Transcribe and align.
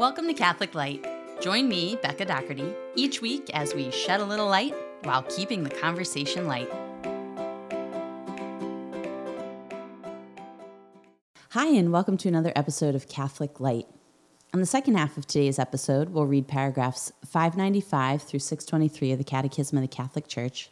Welcome 0.00 0.26
to 0.26 0.34
Catholic 0.34 0.74
Light. 0.74 1.06
Join 1.40 1.68
me, 1.68 1.96
Becca 2.02 2.24
Doherty, 2.24 2.74
each 2.96 3.22
week 3.22 3.48
as 3.54 3.76
we 3.76 3.92
shed 3.92 4.18
a 4.18 4.24
little 4.24 4.48
light 4.48 4.74
while 5.04 5.22
keeping 5.22 5.62
the 5.62 5.70
conversation 5.70 6.48
light. 6.48 6.68
Hi, 11.50 11.66
and 11.68 11.92
welcome 11.92 12.16
to 12.16 12.28
another 12.28 12.52
episode 12.56 12.96
of 12.96 13.08
Catholic 13.08 13.60
Light. 13.60 13.86
On 14.52 14.58
the 14.58 14.66
second 14.66 14.96
half 14.96 15.16
of 15.16 15.28
today's 15.28 15.60
episode, 15.60 16.08
we'll 16.08 16.26
read 16.26 16.48
paragraphs 16.48 17.12
595 17.24 18.20
through 18.20 18.40
623 18.40 19.12
of 19.12 19.18
the 19.18 19.24
Catechism 19.24 19.78
of 19.78 19.82
the 19.82 19.86
Catholic 19.86 20.26
Church. 20.26 20.70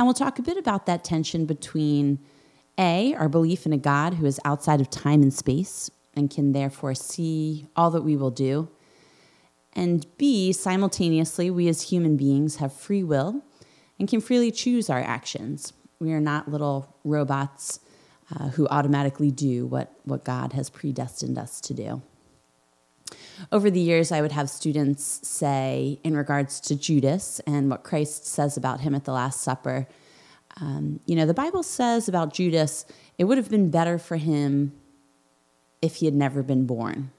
And 0.00 0.08
we'll 0.08 0.14
talk 0.14 0.40
a 0.40 0.42
bit 0.42 0.56
about 0.56 0.86
that 0.86 1.04
tension 1.04 1.46
between 1.46 2.18
A, 2.76 3.14
our 3.14 3.28
belief 3.28 3.66
in 3.66 3.72
a 3.72 3.78
God 3.78 4.14
who 4.14 4.26
is 4.26 4.40
outside 4.44 4.80
of 4.80 4.90
time 4.90 5.22
and 5.22 5.32
space, 5.32 5.92
and 6.14 6.30
can 6.30 6.52
therefore 6.52 6.94
see 6.94 7.66
all 7.76 7.90
that 7.90 8.02
we 8.02 8.16
will 8.16 8.30
do. 8.30 8.68
And 9.72 10.06
B, 10.18 10.52
simultaneously, 10.52 11.50
we 11.50 11.68
as 11.68 11.82
human 11.82 12.16
beings 12.16 12.56
have 12.56 12.72
free 12.72 13.02
will 13.02 13.42
and 13.98 14.08
can 14.08 14.20
freely 14.20 14.50
choose 14.50 14.90
our 14.90 15.00
actions. 15.00 15.72
We 15.98 16.12
are 16.12 16.20
not 16.20 16.50
little 16.50 16.96
robots 17.04 17.80
uh, 18.34 18.48
who 18.48 18.68
automatically 18.68 19.30
do 19.30 19.66
what, 19.66 19.92
what 20.04 20.24
God 20.24 20.52
has 20.52 20.68
predestined 20.68 21.38
us 21.38 21.60
to 21.62 21.74
do. 21.74 22.02
Over 23.50 23.70
the 23.70 23.80
years, 23.80 24.12
I 24.12 24.20
would 24.20 24.32
have 24.32 24.48
students 24.48 25.20
say, 25.26 25.98
in 26.04 26.16
regards 26.16 26.60
to 26.60 26.76
Judas 26.76 27.40
and 27.46 27.70
what 27.70 27.82
Christ 27.82 28.26
says 28.26 28.56
about 28.56 28.80
him 28.80 28.94
at 28.94 29.04
the 29.04 29.12
Last 29.12 29.40
Supper, 29.40 29.86
um, 30.60 31.00
you 31.06 31.16
know, 31.16 31.26
the 31.26 31.34
Bible 31.34 31.62
says 31.62 32.08
about 32.08 32.34
Judas, 32.34 32.84
it 33.18 33.24
would 33.24 33.38
have 33.38 33.50
been 33.50 33.70
better 33.70 33.98
for 33.98 34.16
him 34.16 34.72
if 35.82 35.96
he 35.96 36.06
had 36.06 36.14
never 36.14 36.42
been 36.42 36.64
born. 36.64 37.10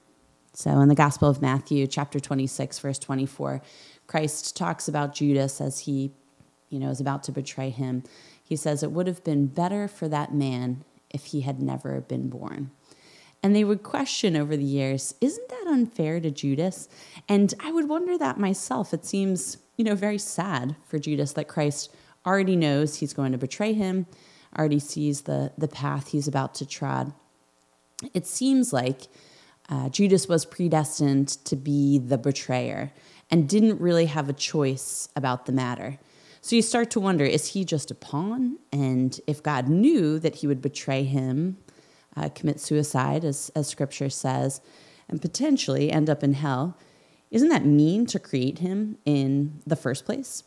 So 0.54 0.80
in 0.80 0.88
the 0.88 0.94
Gospel 0.94 1.28
of 1.28 1.42
Matthew, 1.42 1.86
chapter 1.86 2.18
26, 2.18 2.78
verse 2.78 2.98
24, 2.98 3.60
Christ 4.06 4.56
talks 4.56 4.88
about 4.88 5.14
Judas 5.14 5.60
as 5.60 5.80
he, 5.80 6.12
you 6.70 6.78
know, 6.78 6.90
is 6.90 7.00
about 7.00 7.22
to 7.24 7.32
betray 7.32 7.70
him. 7.70 8.04
He 8.42 8.56
says, 8.56 8.82
It 8.82 8.92
would 8.92 9.06
have 9.06 9.22
been 9.24 9.46
better 9.46 9.88
for 9.88 10.08
that 10.08 10.32
man 10.32 10.84
if 11.10 11.26
he 11.26 11.42
had 11.42 11.60
never 11.60 12.00
been 12.00 12.28
born. 12.28 12.70
And 13.42 13.54
they 13.54 13.64
would 13.64 13.82
question 13.82 14.36
over 14.36 14.56
the 14.56 14.64
years, 14.64 15.14
isn't 15.20 15.48
that 15.50 15.66
unfair 15.66 16.18
to 16.20 16.30
Judas? 16.30 16.88
And 17.28 17.52
I 17.60 17.72
would 17.72 17.88
wonder 17.88 18.16
that 18.16 18.38
myself. 18.38 18.94
It 18.94 19.04
seems, 19.04 19.58
you 19.76 19.84
know, 19.84 19.94
very 19.94 20.18
sad 20.18 20.76
for 20.86 20.98
Judas 20.98 21.34
that 21.34 21.48
Christ 21.48 21.94
already 22.24 22.56
knows 22.56 22.96
he's 22.96 23.12
going 23.12 23.32
to 23.32 23.38
betray 23.38 23.74
him, 23.74 24.06
already 24.56 24.78
sees 24.78 25.22
the, 25.22 25.52
the 25.58 25.68
path 25.68 26.08
he's 26.08 26.26
about 26.26 26.54
to 26.54 26.66
trod 26.66 27.12
it 28.12 28.26
seems 28.26 28.72
like 28.72 29.02
uh, 29.68 29.88
Judas 29.88 30.28
was 30.28 30.44
predestined 30.44 31.28
to 31.44 31.56
be 31.56 31.98
the 31.98 32.18
betrayer 32.18 32.92
and 33.30 33.48
didn't 33.48 33.80
really 33.80 34.06
have 34.06 34.28
a 34.28 34.34
choice 34.34 35.08
about 35.16 35.46
the 35.46 35.52
matter. 35.52 35.98
So 36.40 36.56
you 36.56 36.62
start 36.62 36.90
to 36.90 37.00
wonder 37.00 37.24
is 37.24 37.52
he 37.52 37.64
just 37.64 37.90
a 37.90 37.94
pawn? 37.94 38.58
And 38.70 39.18
if 39.26 39.42
God 39.42 39.68
knew 39.68 40.18
that 40.18 40.36
he 40.36 40.46
would 40.46 40.60
betray 40.60 41.04
him, 41.04 41.56
uh, 42.16 42.28
commit 42.34 42.60
suicide, 42.60 43.24
as, 43.24 43.50
as 43.56 43.66
scripture 43.66 44.10
says, 44.10 44.60
and 45.08 45.22
potentially 45.22 45.90
end 45.90 46.10
up 46.10 46.22
in 46.22 46.34
hell, 46.34 46.76
isn't 47.30 47.48
that 47.48 47.64
mean 47.64 48.06
to 48.06 48.18
create 48.18 48.58
him 48.58 48.98
in 49.04 49.62
the 49.66 49.74
first 49.74 50.04
place? 50.04 50.44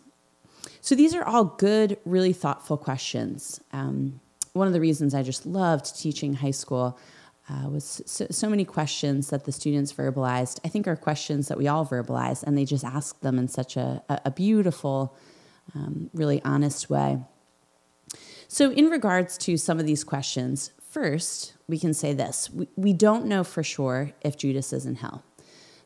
So 0.82 0.96
these 0.96 1.16
are 1.16 1.24
all 1.24 1.46
good, 1.46 1.98
really 2.06 2.32
thoughtful 2.32 2.78
questions. 2.78 3.60
Um, 3.74 4.20
one 4.54 4.68
of 4.68 4.74
the 4.74 4.80
reasons 4.80 5.14
I 5.14 5.24
just 5.24 5.46
loved 5.46 6.00
teaching 6.00 6.36
high 6.36 6.52
school 6.52 6.98
uh, 7.50 7.70
was 7.70 8.02
so, 8.06 8.28
so, 8.30 8.50
many 8.50 8.66
questions 8.66 9.30
that 9.30 9.46
the 9.46 9.52
students 9.52 9.94
verbalized. 9.94 10.60
I 10.66 10.68
think 10.68 10.88
are 10.88 10.98
questions 10.98 11.48
that 11.48 11.58
we 11.58 11.68
all 11.68 11.86
verbalize, 11.86 12.44
and 12.44 12.58
they 12.58 12.66
just 12.66 12.84
ask 12.84 13.20
them 13.22 13.40
in 13.40 13.48
such 13.48 13.78
a, 13.78 14.04
a 14.10 14.32
beautiful, 14.32 15.16
um, 15.74 16.10
really 16.14 16.42
honest 16.44 16.90
way. 16.90 17.20
So, 18.50 18.72
in 18.72 18.86
regards 18.88 19.38
to 19.40 19.56
some 19.56 19.80
of 19.80 19.86
these 19.86 20.04
questions, 20.04 20.72
first, 20.82 21.54
we 21.68 21.80
can 21.80 21.94
say 21.94 22.14
this 22.14 22.50
we, 22.50 22.68
we 22.76 22.94
don't 22.94 23.26
know 23.26 23.44
for 23.44 23.64
sure 23.64 24.12
if 24.22 24.38
Judas 24.38 24.74
is 24.74 24.86
in 24.86 24.96
hell. 24.96 25.24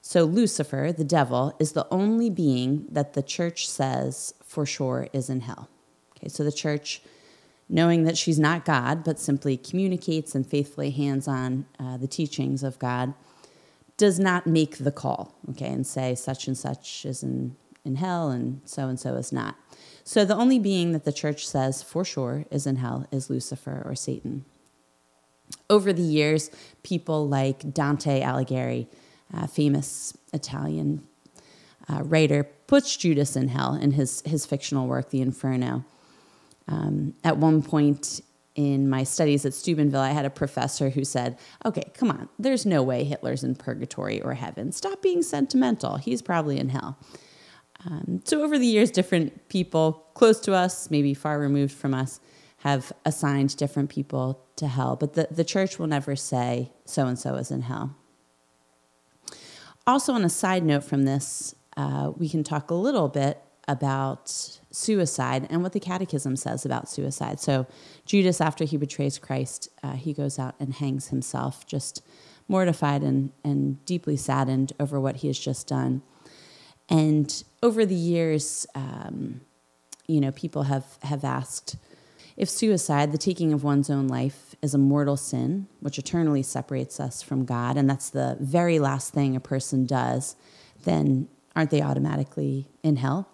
So, 0.01 0.23
Lucifer, 0.23 0.91
the 0.95 1.03
devil, 1.03 1.55
is 1.59 1.73
the 1.73 1.87
only 1.91 2.31
being 2.31 2.87
that 2.89 3.13
the 3.13 3.21
church 3.21 3.69
says 3.69 4.33
for 4.43 4.65
sure 4.65 5.09
is 5.13 5.29
in 5.29 5.41
hell. 5.41 5.69
Okay, 6.17 6.27
so 6.27 6.43
the 6.43 6.51
church 6.51 7.03
knowing 7.71 8.03
that 8.03 8.17
she's 8.17 8.37
not 8.37 8.65
God, 8.65 9.01
but 9.03 9.17
simply 9.17 9.55
communicates 9.55 10.35
and 10.35 10.45
faithfully 10.45 10.91
hands 10.91 11.25
on 11.25 11.65
uh, 11.79 11.95
the 11.95 12.07
teachings 12.07 12.63
of 12.63 12.77
God, 12.77 13.13
does 13.95 14.19
not 14.19 14.45
make 14.45 14.79
the 14.79 14.91
call, 14.91 15.33
okay, 15.51 15.69
and 15.69 15.87
say 15.87 16.13
such 16.13 16.47
and 16.47 16.57
such 16.57 17.05
is 17.05 17.23
in, 17.23 17.55
in 17.85 17.95
hell 17.95 18.29
and 18.29 18.61
so 18.65 18.87
and 18.89 18.99
so 18.99 19.15
is 19.15 19.31
not. 19.31 19.55
So 20.03 20.25
the 20.25 20.35
only 20.35 20.59
being 20.59 20.91
that 20.91 21.05
the 21.05 21.13
church 21.13 21.47
says 21.47 21.81
for 21.81 22.03
sure 22.03 22.45
is 22.51 22.67
in 22.67 22.75
hell 22.77 23.07
is 23.09 23.29
Lucifer 23.29 23.81
or 23.85 23.95
Satan. 23.95 24.43
Over 25.69 25.93
the 25.93 26.01
years, 26.01 26.51
people 26.83 27.27
like 27.27 27.73
Dante 27.73 28.21
Alighieri, 28.21 28.87
famous 29.49 30.17
Italian 30.33 31.07
uh, 31.87 32.03
writer, 32.03 32.43
puts 32.67 32.97
Judas 32.97 33.35
in 33.35 33.49
hell 33.49 33.75
in 33.75 33.91
his, 33.91 34.21
his 34.25 34.45
fictional 34.45 34.87
work, 34.87 35.09
The 35.09 35.21
Inferno. 35.21 35.85
Um, 36.67 37.13
at 37.23 37.37
one 37.37 37.61
point 37.61 38.21
in 38.55 38.89
my 38.89 39.03
studies 39.03 39.45
at 39.45 39.53
Steubenville, 39.53 40.01
I 40.01 40.11
had 40.11 40.25
a 40.25 40.29
professor 40.29 40.89
who 40.89 41.03
said, 41.03 41.37
Okay, 41.65 41.83
come 41.93 42.11
on, 42.11 42.29
there's 42.37 42.65
no 42.65 42.83
way 42.83 43.03
Hitler's 43.03 43.43
in 43.43 43.55
purgatory 43.55 44.21
or 44.21 44.33
heaven. 44.33 44.71
Stop 44.71 45.01
being 45.01 45.21
sentimental. 45.21 45.97
He's 45.97 46.21
probably 46.21 46.57
in 46.57 46.69
hell. 46.69 46.97
Um, 47.85 48.21
so, 48.25 48.43
over 48.43 48.59
the 48.59 48.65
years, 48.65 48.91
different 48.91 49.49
people 49.49 50.05
close 50.13 50.39
to 50.41 50.53
us, 50.53 50.91
maybe 50.91 51.13
far 51.13 51.39
removed 51.39 51.73
from 51.73 51.93
us, 51.93 52.19
have 52.57 52.91
assigned 53.05 53.57
different 53.57 53.89
people 53.89 54.45
to 54.57 54.67
hell. 54.67 54.95
But 54.95 55.13
the, 55.13 55.27
the 55.31 55.43
church 55.43 55.79
will 55.79 55.87
never 55.87 56.15
say 56.15 56.71
so 56.85 57.07
and 57.07 57.17
so 57.17 57.35
is 57.35 57.49
in 57.49 57.63
hell. 57.63 57.95
Also, 59.87 60.13
on 60.13 60.23
a 60.23 60.29
side 60.29 60.63
note 60.63 60.83
from 60.83 61.03
this, 61.03 61.55
uh, 61.75 62.11
we 62.15 62.29
can 62.29 62.43
talk 62.43 62.69
a 62.69 62.75
little 62.75 63.07
bit 63.07 63.41
about 63.71 64.29
suicide 64.71 65.47
and 65.49 65.63
what 65.63 65.73
the 65.73 65.79
catechism 65.79 66.35
says 66.35 66.65
about 66.65 66.89
suicide. 66.89 67.39
So, 67.39 67.67
Judas, 68.05 68.41
after 68.41 68.65
he 68.65 68.77
betrays 68.77 69.17
Christ, 69.17 69.69
uh, 69.83 69.93
he 69.93 70.13
goes 70.13 70.37
out 70.37 70.55
and 70.59 70.73
hangs 70.73 71.07
himself, 71.07 71.65
just 71.65 72.05
mortified 72.47 73.01
and, 73.01 73.31
and 73.43 73.83
deeply 73.85 74.17
saddened 74.17 74.73
over 74.79 74.99
what 74.99 75.17
he 75.17 75.27
has 75.27 75.39
just 75.39 75.67
done. 75.67 76.01
And 76.89 77.43
over 77.63 77.85
the 77.85 77.95
years, 77.95 78.67
um, 78.75 79.41
you 80.07 80.19
know, 80.19 80.31
people 80.31 80.63
have, 80.63 80.85
have 81.03 81.23
asked 81.23 81.77
if 82.37 82.49
suicide, 82.49 83.11
the 83.11 83.17
taking 83.17 83.53
of 83.53 83.63
one's 83.63 83.89
own 83.89 84.07
life, 84.07 84.55
is 84.61 84.73
a 84.73 84.77
mortal 84.77 85.17
sin, 85.17 85.67
which 85.79 85.99
eternally 85.99 86.43
separates 86.43 86.99
us 86.99 87.21
from 87.21 87.45
God, 87.45 87.77
and 87.77 87.89
that's 87.89 88.09
the 88.09 88.37
very 88.39 88.79
last 88.79 89.13
thing 89.13 89.35
a 89.35 89.39
person 89.39 89.85
does, 89.85 90.35
then 90.83 91.27
aren't 91.55 91.71
they 91.71 91.81
automatically 91.81 92.67
in 92.83 92.95
hell? 92.95 93.27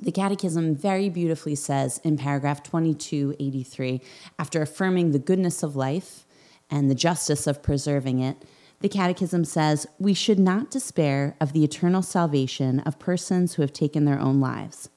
The 0.00 0.12
Catechism 0.12 0.74
very 0.74 1.08
beautifully 1.08 1.54
says 1.54 1.98
in 2.04 2.18
paragraph 2.18 2.62
2283, 2.62 4.02
after 4.38 4.60
affirming 4.60 5.12
the 5.12 5.18
goodness 5.18 5.62
of 5.62 5.74
life 5.74 6.26
and 6.70 6.90
the 6.90 6.94
justice 6.94 7.46
of 7.46 7.62
preserving 7.62 8.20
it, 8.20 8.44
the 8.80 8.90
Catechism 8.90 9.44
says, 9.46 9.86
We 9.98 10.12
should 10.12 10.38
not 10.38 10.70
despair 10.70 11.34
of 11.40 11.54
the 11.54 11.64
eternal 11.64 12.02
salvation 12.02 12.80
of 12.80 12.98
persons 12.98 13.54
who 13.54 13.62
have 13.62 13.72
taken 13.72 14.04
their 14.04 14.20
own 14.20 14.38
lives. 14.38 14.90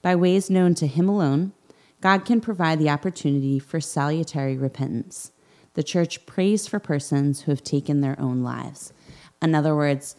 By 0.00 0.16
ways 0.16 0.48
known 0.48 0.74
to 0.76 0.86
Him 0.86 1.08
alone, 1.08 1.52
God 2.00 2.24
can 2.24 2.40
provide 2.40 2.78
the 2.78 2.88
opportunity 2.88 3.58
for 3.58 3.80
salutary 3.80 4.56
repentance. 4.56 5.32
The 5.74 5.82
Church 5.82 6.24
prays 6.24 6.66
for 6.66 6.78
persons 6.78 7.42
who 7.42 7.52
have 7.52 7.62
taken 7.62 8.00
their 8.00 8.18
own 8.18 8.42
lives. 8.42 8.94
In 9.42 9.54
other 9.54 9.76
words, 9.76 10.16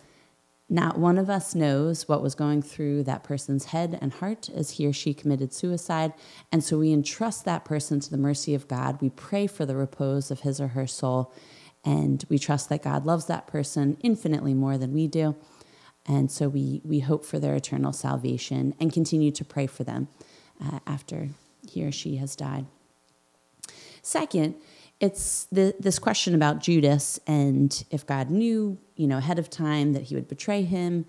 not 0.70 1.00
one 1.00 1.18
of 1.18 1.30
us 1.30 1.56
knows 1.56 2.08
what 2.08 2.22
was 2.22 2.36
going 2.36 2.62
through 2.62 3.04
that 3.04 3.24
person's 3.24 3.66
head 3.66 3.98
and 4.02 4.14
heart 4.14 4.50
as 4.50 4.72
he 4.72 4.86
or 4.86 4.94
she 4.94 5.16
committed 5.16 5.52
suicide. 5.52 6.14
And 6.52 6.64
so 6.64 6.78
we 6.78 6.94
entrust 6.94 7.44
that 7.46 7.66
person 7.66 8.00
to 8.02 8.12
the 8.12 8.18
mercy 8.18 8.54
of 8.54 8.68
God. 8.68 9.02
We 9.02 9.10
pray 9.10 9.48
for 9.48 9.66
the 9.66 9.76
repose 9.76 10.30
of 10.30 10.42
his 10.42 10.62
or 10.62 10.70
her 10.70 10.86
soul. 10.86 11.34
And 11.84 12.24
we 12.30 12.38
trust 12.38 12.70
that 12.70 12.84
God 12.84 13.06
loves 13.06 13.26
that 13.26 13.48
person 13.48 13.98
infinitely 14.02 14.54
more 14.54 14.78
than 14.78 14.94
we 14.94 15.08
do. 15.08 15.36
And 16.06 16.30
so 16.30 16.48
we, 16.48 16.82
we 16.84 17.00
hope 17.00 17.26
for 17.26 17.40
their 17.40 17.56
eternal 17.56 17.94
salvation 17.94 18.76
and 18.80 18.94
continue 18.94 19.32
to 19.32 19.46
pray 19.46 19.66
for 19.66 19.84
them 19.84 20.08
uh, 20.64 20.80
after 20.86 21.30
he 21.68 21.84
or 21.84 21.92
she 21.92 22.18
has 22.18 22.36
died. 22.36 22.66
Second, 24.02 24.56
it's 25.00 25.46
the, 25.52 25.76
this 25.80 25.98
question 25.98 26.36
about 26.36 26.60
Judas 26.60 27.20
and 27.26 27.84
if 27.90 28.06
God 28.06 28.30
knew, 28.30 28.78
you 28.96 29.08
know, 29.08 29.18
ahead 29.18 29.40
of 29.40 29.50
time 29.50 29.94
that 29.94 30.04
he 30.04 30.16
would 30.16 30.28
betray 30.28 30.64
him, 30.64 31.06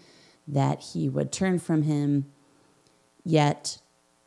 that 0.47 0.81
he 0.81 1.09
would 1.09 1.33
turn 1.33 1.59
from 1.59 1.83
him, 1.83 2.27
yet 3.25 3.79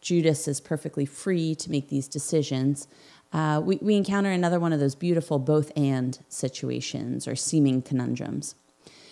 Judas 0.01 0.47
is 0.47 0.59
perfectly 0.59 1.05
free 1.05 1.55
to 1.55 1.71
make 1.71 1.87
these 1.87 2.07
decisions. 2.07 2.87
Uh, 3.31 3.61
we, 3.63 3.77
we 3.81 3.95
encounter 3.95 4.29
another 4.29 4.59
one 4.59 4.73
of 4.73 4.79
those 4.79 4.95
beautiful 4.95 5.39
both 5.39 5.71
and 5.77 6.19
situations 6.27 7.27
or 7.27 7.35
seeming 7.35 7.81
conundrums. 7.81 8.55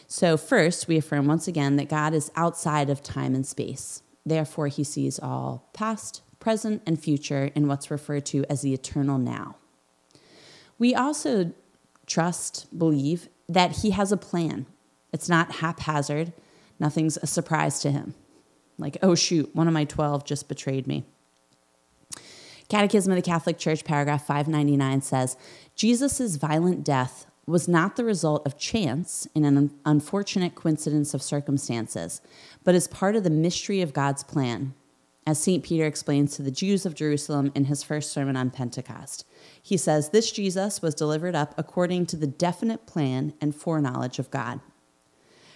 So, 0.07 0.35
first, 0.35 0.89
we 0.89 0.97
affirm 0.97 1.25
once 1.25 1.47
again 1.47 1.77
that 1.77 1.87
God 1.87 2.13
is 2.13 2.31
outside 2.35 2.89
of 2.89 3.01
time 3.01 3.33
and 3.33 3.47
space. 3.47 4.03
Therefore, 4.25 4.67
he 4.67 4.83
sees 4.83 5.17
all 5.17 5.69
past, 5.71 6.21
present, 6.41 6.81
and 6.85 6.99
future 6.99 7.49
in 7.55 7.69
what's 7.69 7.89
referred 7.89 8.25
to 8.27 8.43
as 8.49 8.61
the 8.61 8.73
eternal 8.73 9.17
now. 9.17 9.55
We 10.81 10.95
also 10.95 11.53
trust, 12.07 12.75
believe 12.75 13.29
that 13.47 13.83
he 13.83 13.91
has 13.91 14.11
a 14.11 14.17
plan. 14.17 14.65
It's 15.13 15.29
not 15.29 15.57
haphazard, 15.57 16.33
nothing's 16.79 17.17
a 17.17 17.27
surprise 17.27 17.81
to 17.81 17.91
him. 17.91 18.15
Like, 18.79 18.97
oh, 19.03 19.13
shoot, 19.13 19.55
one 19.55 19.67
of 19.67 19.75
my 19.75 19.83
12 19.83 20.25
just 20.25 20.49
betrayed 20.49 20.87
me. 20.87 21.05
Catechism 22.67 23.11
of 23.11 23.15
the 23.15 23.21
Catholic 23.21 23.59
Church, 23.59 23.85
paragraph 23.85 24.25
599 24.25 25.03
says 25.03 25.37
Jesus' 25.75 26.37
violent 26.37 26.83
death 26.83 27.27
was 27.45 27.67
not 27.67 27.95
the 27.95 28.03
result 28.03 28.43
of 28.47 28.57
chance 28.57 29.27
in 29.35 29.45
an 29.45 29.69
unfortunate 29.85 30.55
coincidence 30.55 31.13
of 31.13 31.21
circumstances, 31.21 32.21
but 32.63 32.73
is 32.73 32.87
part 32.87 33.15
of 33.15 33.23
the 33.23 33.29
mystery 33.29 33.81
of 33.81 33.93
God's 33.93 34.23
plan, 34.23 34.73
as 35.27 35.37
St. 35.37 35.63
Peter 35.63 35.85
explains 35.85 36.35
to 36.35 36.41
the 36.41 36.49
Jews 36.49 36.87
of 36.87 36.95
Jerusalem 36.95 37.51
in 37.53 37.65
his 37.65 37.83
first 37.83 38.11
sermon 38.11 38.35
on 38.35 38.49
Pentecost. 38.49 39.27
He 39.61 39.77
says, 39.77 40.09
This 40.09 40.31
Jesus 40.31 40.81
was 40.81 40.95
delivered 40.95 41.35
up 41.35 41.53
according 41.57 42.07
to 42.07 42.17
the 42.17 42.27
definite 42.27 42.85
plan 42.85 43.33
and 43.39 43.55
foreknowledge 43.55 44.19
of 44.19 44.31
God. 44.31 44.59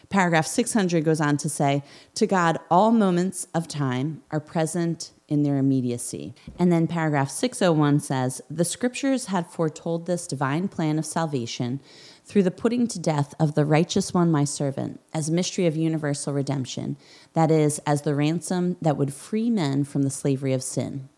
Paragraph 0.10 0.46
600 0.46 1.04
goes 1.04 1.20
on 1.20 1.38
to 1.38 1.50
say, 1.50 1.84
To 2.16 2.28
God, 2.28 2.60
all 2.70 2.92
moments 2.92 3.48
of 3.54 3.68
time 3.68 4.22
are 4.32 4.40
present 4.40 5.12
in 5.28 5.44
their 5.44 5.58
immediacy. 5.58 6.36
And 6.60 6.72
then 6.72 6.88
paragraph 6.88 7.32
601 7.32 8.02
says, 8.02 8.42
The 8.50 8.66
scriptures 8.66 9.26
had 9.26 9.48
foretold 9.48 10.06
this 10.06 10.28
divine 10.28 10.68
plan 10.68 11.00
of 11.00 11.06
salvation 11.06 11.80
through 12.24 12.44
the 12.44 12.52
putting 12.52 12.88
to 12.88 13.00
death 13.00 13.34
of 13.40 13.56
the 13.56 13.66
righteous 13.66 14.14
one, 14.14 14.32
my 14.32 14.44
servant, 14.44 15.00
as 15.14 15.30
a 15.30 15.34
mystery 15.34 15.66
of 15.66 15.76
universal 15.76 16.34
redemption, 16.34 16.98
that 17.34 17.52
is, 17.52 17.80
as 17.80 18.02
the 18.02 18.16
ransom 18.16 18.78
that 18.82 18.98
would 18.98 19.14
free 19.14 19.50
men 19.50 19.84
from 19.84 20.04
the 20.04 20.10
slavery 20.10 20.54
of 20.54 20.64
sin. 20.64 21.10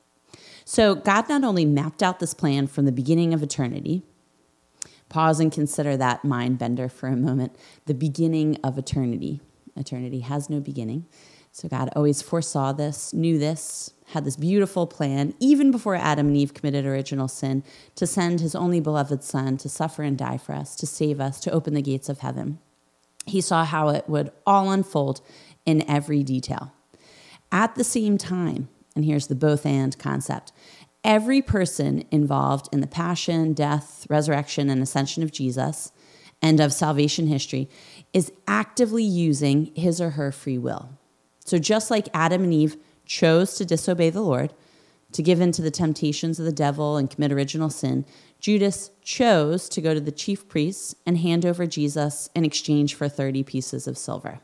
So 0.69 0.95
God 0.95 1.29
not 1.29 1.45
only 1.45 1.65
mapped 1.65 2.03
out 2.03 2.19
this 2.19 2.33
plan 2.33 2.67
from 2.67 2.85
the 2.85 2.91
beginning 2.91 3.33
of 3.33 3.41
eternity, 3.41 4.03
Pause 5.09 5.39
and 5.39 5.51
consider 5.51 5.95
that 5.97 6.25
mind 6.25 6.59
bender 6.59 6.89
for 6.89 7.07
a 7.07 7.15
moment. 7.15 7.55
The 7.85 7.93
beginning 7.93 8.57
of 8.63 8.77
eternity. 8.77 9.39
Eternity 9.75 10.19
has 10.21 10.49
no 10.49 10.59
beginning. 10.59 11.05
So 11.51 11.67
God 11.67 11.89
always 11.95 12.21
foresaw 12.21 12.73
this, 12.73 13.13
knew 13.13 13.39
this, 13.39 13.93
had 14.07 14.25
this 14.25 14.35
beautiful 14.35 14.85
plan, 14.85 15.33
even 15.39 15.71
before 15.71 15.95
Adam 15.95 16.27
and 16.27 16.37
Eve 16.37 16.53
committed 16.53 16.85
original 16.85 17.27
sin, 17.27 17.63
to 17.95 18.05
send 18.05 18.41
his 18.41 18.53
only 18.53 18.79
beloved 18.79 19.23
Son 19.23 19.57
to 19.57 19.69
suffer 19.69 20.03
and 20.03 20.17
die 20.17 20.37
for 20.37 20.53
us, 20.53 20.75
to 20.75 20.85
save 20.85 21.19
us, 21.19 21.39
to 21.39 21.51
open 21.51 21.73
the 21.73 21.81
gates 21.81 22.09
of 22.09 22.19
heaven. 22.19 22.59
He 23.25 23.41
saw 23.41 23.63
how 23.63 23.89
it 23.89 24.07
would 24.07 24.31
all 24.45 24.71
unfold 24.71 25.21
in 25.65 25.89
every 25.89 26.21
detail. 26.21 26.73
At 27.51 27.75
the 27.75 27.83
same 27.83 28.17
time, 28.17 28.67
and 28.97 29.05
here's 29.05 29.27
the 29.27 29.35
both 29.35 29.65
and 29.65 29.97
concept 29.99 30.51
every 31.03 31.41
person 31.41 32.03
involved 32.11 32.67
in 32.73 32.81
the 32.81 32.87
passion, 32.87 33.53
death, 33.53 34.05
resurrection, 34.09 34.69
and 34.69 34.81
ascension 34.81 35.23
of 35.23 35.31
Jesus 35.31 35.91
and 36.41 36.59
of 36.59 36.73
salvation 36.73 37.27
history 37.27 37.69
is 38.11 38.31
actively 38.47 39.03
using 39.03 39.73
his 39.75 40.01
or 40.01 40.11
her 40.11 40.31
free 40.31 40.57
will. 40.57 40.89
So, 41.45 41.59
just 41.59 41.89
like 41.91 42.09
Adam 42.13 42.43
and 42.43 42.53
Eve 42.53 42.75
chose 43.05 43.55
to 43.55 43.65
disobey 43.65 44.09
the 44.09 44.21
Lord, 44.21 44.53
to 45.13 45.23
give 45.23 45.39
in 45.39 45.51
to 45.53 45.61
the 45.61 45.71
temptations 45.71 46.39
of 46.39 46.45
the 46.45 46.51
devil 46.51 46.97
and 46.97 47.09
commit 47.09 47.31
original 47.31 47.69
sin, 47.69 48.05
Judas 48.39 48.91
chose 49.01 49.69
to 49.69 49.81
go 49.81 49.93
to 49.93 50.01
the 50.01 50.11
chief 50.11 50.47
priests 50.49 50.95
and 51.05 51.19
hand 51.19 51.45
over 51.45 51.65
Jesus 51.65 52.29
in 52.35 52.43
exchange 52.43 52.95
for 52.95 53.07
30 53.07 53.43
pieces 53.43 53.87
of 53.87 53.97
silver. 53.97 54.39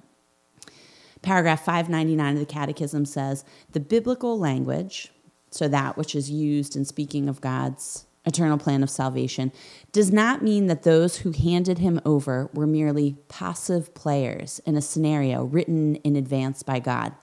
Paragraph 1.24 1.66
599 1.66 2.34
of 2.34 2.40
the 2.40 2.46
Catechism 2.46 3.06
says 3.06 3.44
the 3.72 3.80
biblical 3.80 4.38
language, 4.38 5.12
so 5.50 5.68
that 5.68 5.98
which 5.98 6.16
is 6.16 6.30
used 6.30 6.76
in 6.76 6.86
speaking 6.86 7.28
of 7.28 7.42
God's 7.42 8.06
eternal 8.26 8.58
plan 8.58 8.84
of 8.84 8.90
salvation, 8.90 9.52
does 9.92 10.12
not 10.12 10.44
mean 10.44 10.68
that 10.68 10.84
those 10.84 11.18
who 11.18 11.32
handed 11.32 11.80
him 11.80 12.00
over 12.06 12.50
were 12.54 12.68
merely 12.68 13.18
passive 13.28 13.94
players 13.94 14.60
in 14.66 14.78
a 14.78 14.82
scenario 14.82 15.44
written 15.44 15.96
in 15.98 16.16
advance 16.16 16.62
by 16.62 16.80
God. 16.80 17.14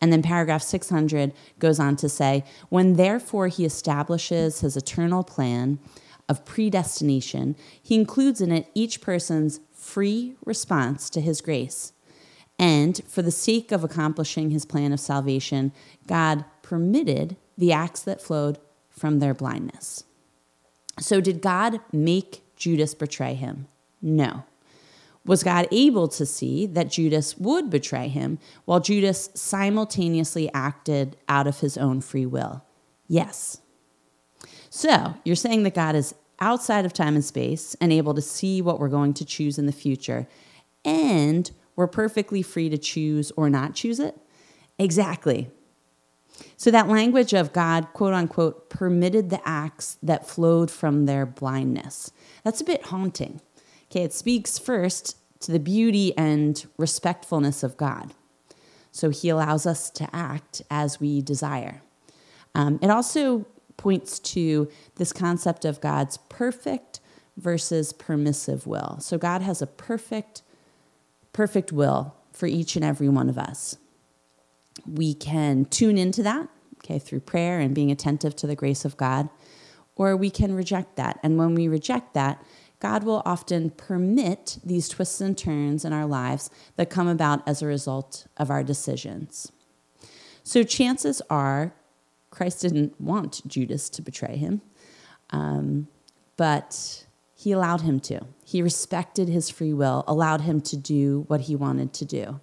And 0.00 0.12
then 0.12 0.22
paragraph 0.22 0.62
600 0.62 1.32
goes 1.58 1.78
on 1.78 1.96
to 1.96 2.08
say, 2.08 2.44
when 2.68 2.94
therefore 2.94 3.48
he 3.48 3.64
establishes 3.64 4.60
his 4.60 4.76
eternal 4.76 5.22
plan 5.22 5.78
of 6.28 6.44
predestination, 6.44 7.56
he 7.82 7.94
includes 7.94 8.40
in 8.40 8.52
it 8.52 8.68
each 8.74 9.00
person's 9.00 9.60
free 9.72 10.36
response 10.44 11.08
to 11.10 11.20
his 11.20 11.40
grace. 11.40 11.92
And 12.58 13.00
for 13.06 13.22
the 13.22 13.30
sake 13.30 13.72
of 13.72 13.82
accomplishing 13.82 14.50
his 14.50 14.64
plan 14.64 14.92
of 14.92 15.00
salvation, 15.00 15.72
God 16.06 16.44
permitted 16.62 17.36
the 17.58 17.72
acts 17.72 18.02
that 18.02 18.22
flowed 18.22 18.58
from 18.88 19.18
their 19.18 19.34
blindness. 19.34 20.04
So, 21.00 21.20
did 21.20 21.40
God 21.40 21.80
make 21.92 22.42
Judas 22.56 22.94
betray 22.94 23.34
him? 23.34 23.66
No. 24.00 24.44
Was 25.26 25.42
God 25.42 25.66
able 25.72 26.06
to 26.08 26.26
see 26.26 26.66
that 26.66 26.90
Judas 26.90 27.36
would 27.38 27.70
betray 27.70 28.08
him 28.08 28.38
while 28.66 28.78
Judas 28.78 29.30
simultaneously 29.34 30.50
acted 30.52 31.16
out 31.28 31.46
of 31.46 31.60
his 31.60 31.76
own 31.76 32.00
free 32.00 32.26
will? 32.26 32.62
Yes. 33.08 33.60
So, 34.70 35.14
you're 35.24 35.34
saying 35.34 35.62
that 35.64 35.74
God 35.74 35.94
is 35.96 36.14
outside 36.40 36.84
of 36.84 36.92
time 36.92 37.14
and 37.14 37.24
space 37.24 37.74
and 37.80 37.92
able 37.92 38.14
to 38.14 38.20
see 38.20 38.60
what 38.60 38.78
we're 38.78 38.88
going 38.88 39.14
to 39.14 39.24
choose 39.24 39.58
in 39.58 39.66
the 39.66 39.72
future, 39.72 40.28
and 40.84 41.50
we're 41.76 41.86
perfectly 41.86 42.42
free 42.42 42.68
to 42.68 42.78
choose 42.78 43.32
or 43.36 43.50
not 43.50 43.74
choose 43.74 44.00
it? 44.00 44.16
Exactly. 44.78 45.50
So 46.56 46.70
that 46.70 46.88
language 46.88 47.32
of 47.32 47.52
God, 47.52 47.88
quote 47.92 48.14
unquote, 48.14 48.70
permitted 48.70 49.30
the 49.30 49.40
acts 49.48 49.98
that 50.02 50.26
flowed 50.26 50.70
from 50.70 51.06
their 51.06 51.26
blindness. 51.26 52.10
That's 52.42 52.60
a 52.60 52.64
bit 52.64 52.86
haunting. 52.86 53.40
Okay, 53.90 54.02
it 54.02 54.12
speaks 54.12 54.58
first 54.58 55.16
to 55.40 55.52
the 55.52 55.60
beauty 55.60 56.16
and 56.16 56.64
respectfulness 56.78 57.62
of 57.62 57.76
God. 57.76 58.14
So 58.90 59.10
he 59.10 59.28
allows 59.28 59.66
us 59.66 59.90
to 59.90 60.08
act 60.14 60.62
as 60.70 61.00
we 61.00 61.20
desire. 61.20 61.82
Um, 62.54 62.78
it 62.80 62.90
also 62.90 63.46
points 63.76 64.18
to 64.20 64.68
this 64.96 65.12
concept 65.12 65.64
of 65.64 65.80
God's 65.80 66.16
perfect 66.28 67.00
versus 67.36 67.92
permissive 67.92 68.66
will. 68.66 68.98
So 69.00 69.18
God 69.18 69.42
has 69.42 69.60
a 69.60 69.66
perfect, 69.66 70.42
perfect 71.34 71.70
will 71.70 72.14
for 72.32 72.46
each 72.46 72.74
and 72.76 72.84
every 72.84 73.08
one 73.10 73.28
of 73.28 73.36
us 73.36 73.76
we 74.86 75.14
can 75.14 75.64
tune 75.66 75.98
into 75.98 76.22
that, 76.22 76.48
okay, 76.78 76.98
through 76.98 77.20
prayer 77.20 77.60
and 77.60 77.74
being 77.74 77.90
attentive 77.90 78.36
to 78.36 78.46
the 78.46 78.56
grace 78.56 78.84
of 78.84 78.96
God, 78.96 79.28
or 79.96 80.16
we 80.16 80.30
can 80.30 80.54
reject 80.54 80.96
that. 80.96 81.18
And 81.22 81.38
when 81.38 81.54
we 81.54 81.68
reject 81.68 82.14
that, 82.14 82.44
God 82.80 83.04
will 83.04 83.22
often 83.24 83.70
permit 83.70 84.58
these 84.64 84.88
twists 84.88 85.20
and 85.20 85.38
turns 85.38 85.84
in 85.84 85.92
our 85.92 86.06
lives 86.06 86.50
that 86.76 86.90
come 86.90 87.08
about 87.08 87.46
as 87.48 87.62
a 87.62 87.66
result 87.66 88.26
of 88.36 88.50
our 88.50 88.62
decisions. 88.62 89.50
So 90.42 90.62
chances 90.62 91.22
are 91.30 91.72
Christ 92.30 92.60
didn't 92.60 93.00
want 93.00 93.46
Judas 93.46 93.88
to 93.90 94.02
betray 94.02 94.36
him, 94.36 94.60
um, 95.30 95.86
but 96.36 97.06
he 97.34 97.52
allowed 97.52 97.82
him 97.82 98.00
to. 98.00 98.26
He 98.44 98.62
respected 98.62 99.28
his 99.28 99.50
free 99.50 99.72
will, 99.72 100.04
allowed 100.06 100.42
him 100.42 100.60
to 100.62 100.76
do 100.76 101.24
what 101.28 101.42
he 101.42 101.56
wanted 101.56 101.92
to 101.94 102.04
do. 102.04 102.40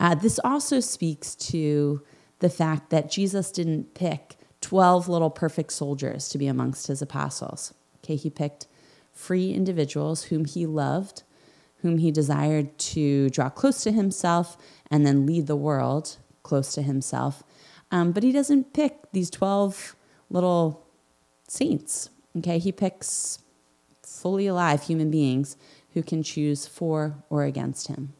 Uh, 0.00 0.14
this 0.14 0.38
also 0.44 0.80
speaks 0.80 1.34
to 1.34 2.02
the 2.38 2.48
fact 2.48 2.90
that 2.90 3.10
Jesus 3.10 3.50
didn't 3.50 3.94
pick 3.94 4.36
12 4.60 5.08
little 5.08 5.30
perfect 5.30 5.72
soldiers 5.72 6.28
to 6.28 6.38
be 6.38 6.46
amongst 6.46 6.86
his 6.86 7.02
apostles. 7.02 7.74
Okay, 7.98 8.16
he 8.16 8.30
picked 8.30 8.66
free 9.12 9.52
individuals 9.52 10.24
whom 10.24 10.44
he 10.44 10.66
loved, 10.66 11.24
whom 11.82 11.98
he 11.98 12.10
desired 12.10 12.76
to 12.78 13.28
draw 13.30 13.48
close 13.48 13.82
to 13.82 13.92
himself 13.92 14.56
and 14.90 15.04
then 15.04 15.26
lead 15.26 15.46
the 15.46 15.56
world 15.56 16.16
close 16.42 16.72
to 16.74 16.82
himself. 16.82 17.42
Um, 17.90 18.12
but 18.12 18.22
he 18.22 18.32
doesn't 18.32 18.72
pick 18.72 19.10
these 19.12 19.30
12 19.30 19.96
little 20.30 20.86
saints. 21.48 22.10
Okay, 22.36 22.58
he 22.58 22.70
picks 22.70 23.38
fully 24.08 24.46
alive 24.46 24.82
human 24.82 25.10
beings 25.10 25.56
who 25.94 26.02
can 26.02 26.22
choose 26.22 26.66
for 26.66 27.22
or 27.30 27.44
against 27.44 27.88
him. 27.88 28.14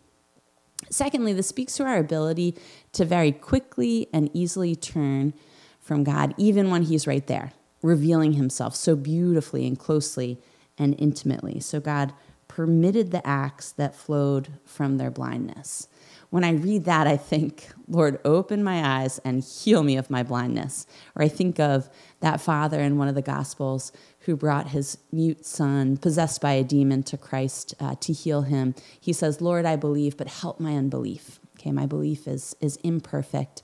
Secondly, 0.91 1.33
this 1.33 1.49
speaks 1.49 1.75
to 1.77 1.85
our 1.85 1.99
ability 1.99 2.55
to 2.93 3.05
very 3.05 3.33
quickly 3.33 4.09
and 4.13 4.31
easily 4.33 4.75
turn 4.75 5.35
from 5.81 6.05
God, 6.05 6.35
even 6.37 6.71
when 6.71 6.83
He's 6.83 7.07
right 7.07 7.27
there, 7.27 7.53
revealing 7.83 8.35
Himself 8.35 8.75
so 8.77 8.97
beautifully 8.97 9.67
and 9.67 9.79
closely 9.79 10.41
and 10.79 10.95
intimately. 10.99 11.61
So, 11.61 11.81
God 11.81 12.13
permitted 12.47 13.11
the 13.11 13.27
acts 13.27 13.73
that 13.73 13.95
flowed 13.95 14.49
from 14.65 14.97
their 14.97 15.11
blindness. 15.11 15.89
When 16.31 16.45
I 16.45 16.53
read 16.53 16.85
that, 16.85 17.07
I 17.07 17.17
think, 17.17 17.69
Lord, 17.87 18.21
open 18.25 18.63
my 18.63 19.01
eyes 19.01 19.19
and 19.25 19.43
heal 19.43 19.83
me 19.83 19.97
of 19.97 20.11
my 20.11 20.23
blindness. 20.23 20.87
Or 21.15 21.23
I 21.23 21.29
think 21.29 21.59
of 21.59 21.89
that 22.21 22.41
father 22.41 22.81
in 22.81 22.99
one 22.99 23.09
of 23.09 23.15
the 23.15 23.23
Gospels 23.23 23.93
who 24.29 24.37
brought 24.37 24.69
his 24.69 24.99
mute 25.11 25.47
son, 25.47 25.97
possessed 25.97 26.43
by 26.43 26.53
a 26.53 26.63
demon, 26.63 27.03
to 27.03 27.17
Christ 27.17 27.75
uh, 27.81 27.95
to 28.01 28.13
heal 28.13 28.43
him, 28.43 28.75
he 29.01 29.11
says, 29.11 29.41
Lord, 29.41 29.65
I 29.65 29.75
believe, 29.75 30.19
but 30.19 30.29
help 30.29 30.61
my 30.61 30.77
unbelief. 30.77 31.41
Okay, 31.59 31.73
my 31.73 31.87
belief 31.87 32.29
is, 32.29 32.55
is 32.61 32.77
imperfect, 32.85 33.63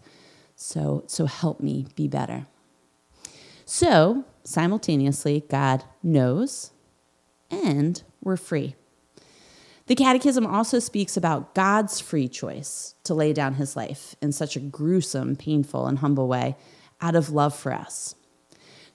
so, 0.57 1.05
so 1.07 1.27
help 1.27 1.61
me 1.61 1.87
be 1.97 2.09
better. 2.09 2.47
So, 3.67 4.25
simultaneously, 4.43 5.45
God 5.51 5.85
knows 6.03 6.71
and 7.51 8.03
we're 8.23 8.39
free. 8.39 8.75
The 9.87 9.95
Catechism 9.95 10.47
also 10.47 10.79
speaks 10.79 11.15
about 11.15 11.55
God's 11.55 12.01
free 12.01 12.27
choice 12.27 12.95
to 13.05 13.13
lay 13.13 13.35
down 13.35 13.57
his 13.57 13.77
life 13.77 14.17
in 14.23 14.33
such 14.33 14.57
a 14.57 14.61
gruesome, 14.61 15.37
painful, 15.37 15.87
and 15.87 15.99
humble 15.99 16.27
way 16.27 16.57
out 17.03 17.15
of 17.15 17.29
love 17.29 17.55
for 17.55 17.71
us. 17.71 18.15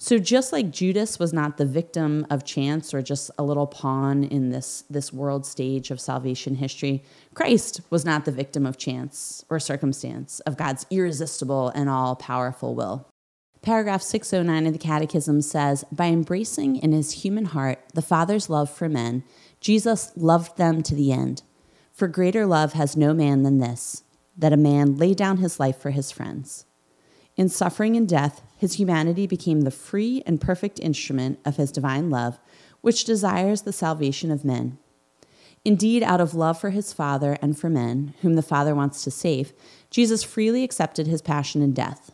So 0.01 0.17
just 0.17 0.53
like 0.53 0.71
Judas 0.71 1.19
was 1.19 1.33
not 1.33 1.57
the 1.57 1.65
victim 1.65 2.25
of 2.29 2.45
chance 2.45 2.93
or 2.93 3.01
just 3.01 3.31
a 3.37 3.43
little 3.43 3.67
pawn 3.67 4.23
in 4.23 4.49
this, 4.49 4.85
this 4.89 5.11
world 5.11 5.45
stage 5.45 5.91
of 5.91 5.99
salvation 5.99 6.55
history, 6.55 7.03
Christ 7.33 7.81
was 7.89 8.05
not 8.05 8.23
the 8.23 8.31
victim 8.31 8.65
of 8.65 8.77
chance 8.77 9.43
or 9.49 9.59
circumstance, 9.59 10.39
of 10.41 10.55
God's 10.55 10.85
irresistible 10.89 11.67
and 11.75 11.89
all 11.89 12.15
powerful 12.15 12.75
will. 12.75 13.09
Paragraph 13.61 14.01
609 14.01 14.67
of 14.67 14.71
the 14.71 14.79
Catechism 14.79 15.41
says 15.41 15.83
By 15.91 16.05
embracing 16.05 16.77
in 16.77 16.93
his 16.93 17.23
human 17.23 17.45
heart 17.45 17.79
the 17.93 18.01
Father's 18.01 18.49
love 18.49 18.69
for 18.69 18.87
men, 18.87 19.25
Jesus 19.59 20.13
loved 20.15 20.55
them 20.55 20.81
to 20.83 20.95
the 20.95 21.11
end. 21.11 21.43
For 21.91 22.07
greater 22.07 22.45
love 22.45 22.71
has 22.71 22.95
no 22.95 23.13
man 23.13 23.43
than 23.43 23.59
this, 23.59 24.03
that 24.37 24.53
a 24.53 24.57
man 24.57 24.95
lay 24.95 25.13
down 25.13 25.37
his 25.39 25.59
life 25.59 25.77
for 25.77 25.89
his 25.89 26.09
friends. 26.09 26.63
In 27.39 27.47
suffering 27.47 27.95
and 27.95 28.05
death, 28.05 28.41
his 28.57 28.73
humanity 28.73 29.25
became 29.25 29.61
the 29.61 29.71
free 29.71 30.21
and 30.25 30.41
perfect 30.41 30.77
instrument 30.77 31.39
of 31.45 31.55
his 31.55 31.71
divine 31.71 32.09
love, 32.09 32.37
which 32.81 33.05
desires 33.05 33.61
the 33.61 33.71
salvation 33.71 34.29
of 34.29 34.43
men. 34.43 34.77
Indeed, 35.63 36.03
out 36.03 36.19
of 36.19 36.33
love 36.33 36.59
for 36.59 36.71
his 36.71 36.91
Father 36.91 37.37
and 37.41 37.57
for 37.57 37.69
men, 37.69 38.13
whom 38.21 38.33
the 38.33 38.41
Father 38.41 38.75
wants 38.75 39.05
to 39.05 39.09
save, 39.11 39.53
Jesus 39.89 40.21
freely 40.21 40.65
accepted 40.65 41.07
his 41.07 41.21
passion 41.21 41.61
and 41.61 41.73
death. 41.73 42.11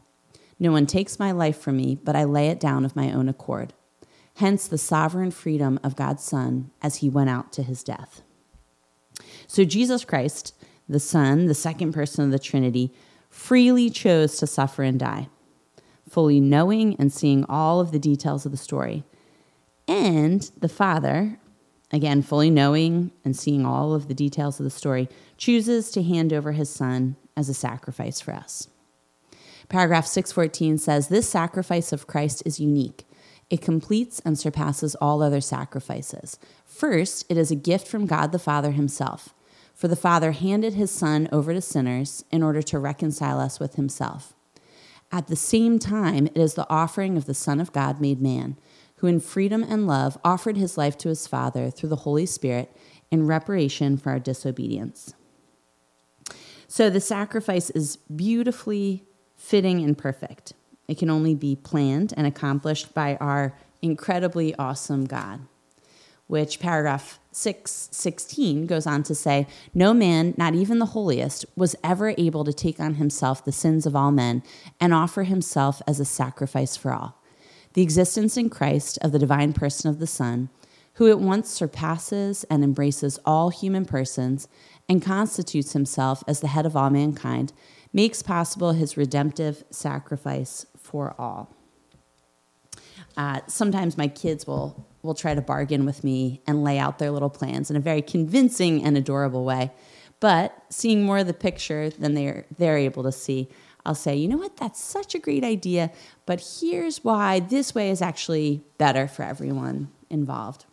No 0.60 0.72
one 0.72 0.86
takes 0.86 1.17
my 1.17 1.32
life 1.32 1.58
from 1.58 1.77
me, 1.77 1.96
but 1.96 2.15
I 2.15 2.24
lay 2.24 2.50
it 2.50 2.60
down 2.60 2.86
of 2.86 2.96
my 2.96 3.12
own 3.12 3.27
accord. 3.27 3.74
Hence 4.36 4.67
the 4.67 4.77
sovereign 4.77 5.32
freedom 5.32 5.79
of 5.84 5.96
God's 5.96 6.24
Son 6.24 6.70
as 6.84 6.98
he 6.98 7.10
went 7.10 7.32
out 7.32 7.51
to 7.53 7.63
his 7.63 7.84
death. 7.84 8.22
So 9.48 9.63
Jesus 9.63 10.05
Christ, 10.05 10.53
the 10.88 11.00
Son, 11.00 11.48
the 11.48 11.55
second 11.55 11.94
person 11.94 12.24
of 12.24 12.29
the 12.29 12.38
Trinity, 12.38 12.94
freely 13.35 13.89
chose 13.89 14.37
to 14.37 14.47
suffer 14.47 14.81
and 14.81 14.97
die, 14.97 15.27
fully 16.09 16.39
knowing 16.39 16.95
and 16.95 17.11
seeing 17.11 17.43
all 17.49 17.81
of 17.81 17.91
the 17.91 17.99
details 17.99 18.45
of 18.45 18.51
the 18.51 18.57
story. 18.57 19.03
And 19.89 20.49
the 20.57 20.69
Father, 20.69 21.37
again, 21.91 22.21
fully 22.21 22.49
knowing 22.49 23.11
and 23.25 23.35
seeing 23.35 23.65
all 23.65 23.93
of 23.93 24.07
the 24.07 24.13
details 24.15 24.59
of 24.59 24.63
the 24.63 24.69
story, 24.69 25.09
chooses 25.37 25.91
to 25.91 26.01
hand 26.01 26.31
over 26.31 26.53
his 26.53 26.69
Son 26.69 27.17
as 27.35 27.49
a 27.49 27.53
sacrifice 27.53 28.21
for 28.21 28.33
us. 28.33 28.69
Paragraph 29.67 30.07
614 30.07 30.77
says 30.77 31.09
This 31.09 31.29
sacrifice 31.29 31.91
of 31.91 32.07
Christ 32.07 32.41
is 32.45 32.61
unique. 32.61 33.05
It 33.49 33.61
completes 33.61 34.21
and 34.21 34.39
surpasses 34.39 34.95
all 34.95 35.21
other 35.21 35.41
sacrifices. 35.41 36.39
First, 36.63 37.25
it 37.29 37.37
is 37.37 37.51
a 37.51 37.55
gift 37.55 37.87
from 37.87 38.07
God 38.07 38.31
the 38.31 38.39
Father 38.39 38.71
Himself. 38.71 39.35
For 39.75 39.88
the 39.88 39.96
Father 39.96 40.32
handed 40.32 40.74
His 40.74 40.89
Son 40.89 41.29
over 41.32 41.53
to 41.53 41.62
sinners 41.62 42.24
in 42.32 42.41
order 42.41 42.63
to 42.63 42.79
reconcile 42.79 43.39
us 43.39 43.60
with 43.60 43.75
Himself. 43.75 44.34
At 45.12 45.27
the 45.27 45.36
same 45.36 45.79
time, 45.79 46.27
it 46.27 46.38
is 46.38 46.55
the 46.55 46.70
offering 46.70 47.17
of 47.17 47.25
the 47.25 47.34
Son 47.34 47.60
of 47.60 47.72
God 47.72 48.01
made 48.01 48.22
man, 48.22 48.58
who 48.98 49.08
in 49.08 49.20
freedom 49.20 49.63
and 49.63 49.86
love 49.86 50.17
offered 50.24 50.58
his 50.58 50.77
life 50.77 50.98
to 51.00 51.10
his 51.10 51.27
Father 51.27 51.70
through 51.70 51.89
the 51.89 51.98
Holy 51.98 52.25
Spirit 52.25 52.75
in 53.12 53.27
reparation 53.27 53.98
for 53.98 54.12
our 54.12 54.20
disobedience. 54.20 55.13
So 56.67 56.89
the 56.89 57.01
sacrifice 57.01 57.70
is 57.70 57.98
beautifully 58.13 59.03
fitting 59.36 59.84
and 59.84 59.98
perfect. 59.98 60.53
It 60.88 60.98
can 60.98 61.10
only 61.10 61.36
be 61.36 61.55
planned 61.55 62.13
and 62.17 62.25
accomplished 62.25 62.94
by 62.94 63.15
our 63.17 63.58
incredibly 63.82 64.55
awesome 64.55 65.05
God. 65.05 65.41
Which 66.27 66.60
paragraph 66.60 67.20
616 67.35 68.65
goes 68.65 68.87
on 68.87 69.03
to 69.03 69.13
say, 69.13 69.45
No 69.73 69.93
man, 69.93 70.33
not 70.37 70.55
even 70.55 70.79
the 70.79 70.87
holiest, 70.87 71.45
was 71.55 71.75
ever 71.83 72.15
able 72.17 72.45
to 72.45 72.53
take 72.53 72.79
on 72.79 72.95
himself 72.95 73.43
the 73.43 73.51
sins 73.51 73.85
of 73.85 73.95
all 73.95 74.11
men 74.11 74.41
and 74.79 74.93
offer 74.93 75.23
himself 75.23 75.81
as 75.85 75.99
a 75.99 76.05
sacrifice 76.05 76.77
for 76.77 76.93
all. 76.93 77.21
The 77.73 77.81
existence 77.81 78.37
in 78.37 78.49
Christ 78.49 78.97
of 79.01 79.11
the 79.11 79.19
divine 79.19 79.51
person 79.51 79.89
of 79.89 79.99
the 79.99 80.07
Son, 80.07 80.47
who 80.93 81.09
at 81.09 81.19
once 81.19 81.49
surpasses 81.49 82.45
and 82.45 82.63
embraces 82.63 83.19
all 83.25 83.49
human 83.49 83.83
persons 83.83 84.47
and 84.87 85.01
constitutes 85.01 85.73
himself 85.73 86.23
as 86.27 86.39
the 86.39 86.47
head 86.47 86.65
of 86.65 86.77
all 86.77 86.89
mankind, 86.89 87.51
makes 87.91 88.23
possible 88.23 88.71
his 88.71 88.95
redemptive 88.95 89.65
sacrifice 89.71 90.65
for 90.77 91.13
all. 91.19 91.53
Uh, 93.17 93.41
sometimes 93.47 93.97
my 93.97 94.07
kids 94.07 94.47
will, 94.47 94.85
will 95.05 95.13
try 95.13 95.33
to 95.33 95.41
bargain 95.41 95.85
with 95.85 96.03
me 96.03 96.41
and 96.47 96.63
lay 96.63 96.77
out 96.77 97.00
their 97.00 97.12
little 97.12 97.29
plans 97.29 97.69
in 97.69 97.75
a 97.75 97.79
very 97.79 98.01
convincing 98.01 98.83
and 98.83 98.97
adorable 98.97 99.45
way. 99.45 99.71
But 100.19 100.57
seeing 100.69 101.03
more 101.03 101.19
of 101.19 101.27
the 101.27 101.33
picture 101.33 101.89
than 101.89 102.13
they're, 102.13 102.45
they're 102.57 102.77
able 102.77 103.03
to 103.03 103.12
see, 103.12 103.50
I'll 103.85 103.95
say, 103.95 104.15
you 104.15 104.27
know 104.27 104.38
what, 104.38 104.57
that's 104.57 104.83
such 104.83 105.15
a 105.15 105.19
great 105.19 105.43
idea, 105.43 105.91
but 106.25 106.43
here's 106.59 107.03
why 107.03 107.39
this 107.39 107.75
way 107.75 107.89
is 107.89 108.01
actually 108.01 108.63
better 108.77 109.07
for 109.07 109.24
everyone 109.24 109.91
involved 110.09 110.65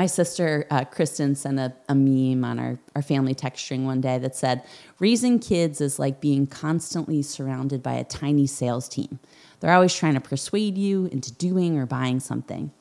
my 0.00 0.06
sister 0.06 0.66
uh, 0.70 0.82
Kristen 0.82 1.34
sent 1.34 1.58
a, 1.58 1.74
a 1.86 1.94
meme 1.94 2.42
on 2.42 2.58
our, 2.58 2.78
our 2.96 3.02
family 3.02 3.34
text 3.34 3.62
string 3.62 3.84
one 3.84 4.00
day 4.00 4.16
that 4.16 4.34
said, 4.34 4.62
Raising 4.98 5.38
kids 5.38 5.78
is 5.82 5.98
like 5.98 6.22
being 6.22 6.46
constantly 6.46 7.20
surrounded 7.20 7.82
by 7.82 7.92
a 7.92 8.04
tiny 8.04 8.46
sales 8.46 8.88
team. 8.88 9.18
They're 9.60 9.74
always 9.74 9.94
trying 9.94 10.14
to 10.14 10.20
persuade 10.22 10.78
you 10.78 11.04
into 11.12 11.30
doing 11.34 11.76
or 11.76 11.84
buying 11.84 12.18
something, 12.18 12.72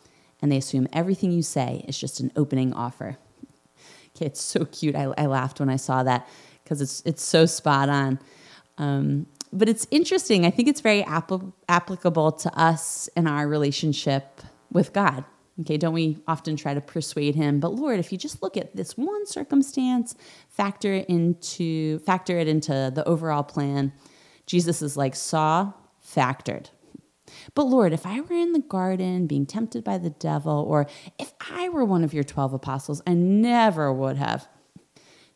and 0.41 0.49
they 0.49 0.55
assume 0.55 0.87
everything 0.93 1.33
you 1.33 1.41
say 1.41 1.83
is 1.89 1.99
just 1.99 2.21
an 2.21 2.31
opening 2.37 2.71
offer. 2.71 3.17
okay, 4.15 4.27
it's 4.27 4.41
so 4.41 4.63
cute. 4.63 4.95
I, 4.95 5.13
I 5.17 5.25
laughed 5.25 5.59
when 5.59 5.69
I 5.69 5.75
saw 5.75 6.03
that 6.03 6.25
because 6.63 6.79
it's, 6.79 7.01
it's 7.05 7.21
so 7.21 7.45
spot 7.45 7.89
on. 7.89 8.17
Um, 8.77 9.25
but 9.51 9.67
it's 9.67 9.85
interesting. 9.91 10.45
I 10.45 10.51
think 10.51 10.69
it's 10.69 10.79
very 10.79 11.03
applicable 11.03 12.31
to 12.31 12.57
us 12.57 13.09
in 13.17 13.27
our 13.27 13.45
relationship 13.45 14.39
with 14.71 14.93
God. 14.93 15.25
Okay, 15.61 15.77
don't 15.77 15.93
we 15.93 16.17
often 16.27 16.55
try 16.55 16.73
to 16.73 16.81
persuade 16.81 17.35
him? 17.35 17.59
But 17.59 17.73
Lord, 17.73 17.99
if 17.99 18.11
you 18.11 18.17
just 18.17 18.41
look 18.41 18.55
at 18.55 18.75
this 18.75 18.97
one 18.97 19.25
circumstance, 19.25 20.15
factor 20.47 20.93
it 20.93 21.09
into 21.09 21.99
factor 21.99 22.37
it 22.39 22.47
into 22.47 22.91
the 22.93 23.05
overall 23.05 23.43
plan. 23.43 23.91
Jesus 24.45 24.81
is 24.81 24.95
like 24.95 25.15
saw 25.15 25.73
factored. 26.01 26.67
But 27.53 27.63
Lord, 27.63 27.93
if 27.93 28.05
I 28.05 28.21
were 28.21 28.35
in 28.35 28.53
the 28.53 28.59
garden 28.59 29.27
being 29.27 29.45
tempted 29.45 29.83
by 29.83 29.97
the 29.97 30.09
devil, 30.09 30.65
or 30.67 30.87
if 31.19 31.33
I 31.51 31.69
were 31.69 31.85
one 31.85 32.03
of 32.03 32.13
your 32.13 32.23
12 32.23 32.53
apostles, 32.53 33.01
I 33.05 33.13
never 33.13 33.93
would 33.93 34.17
have. 34.17 34.47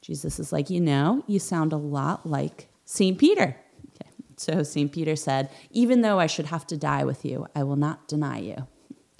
Jesus 0.01 0.39
is 0.39 0.51
like, 0.51 0.69
you 0.69 0.81
know, 0.81 1.23
you 1.27 1.39
sound 1.39 1.71
a 1.71 1.77
lot 1.77 2.25
like 2.25 2.69
St. 2.85 3.17
Peter. 3.17 3.55
Okay. 3.89 4.09
So 4.37 4.63
St. 4.63 4.91
Peter 4.91 5.15
said, 5.15 5.49
even 5.69 6.01
though 6.01 6.19
I 6.19 6.27
should 6.27 6.47
have 6.47 6.65
to 6.67 6.77
die 6.77 7.03
with 7.03 7.23
you, 7.23 7.47
I 7.55 7.63
will 7.63 7.75
not 7.75 8.07
deny 8.07 8.39
you. 8.39 8.67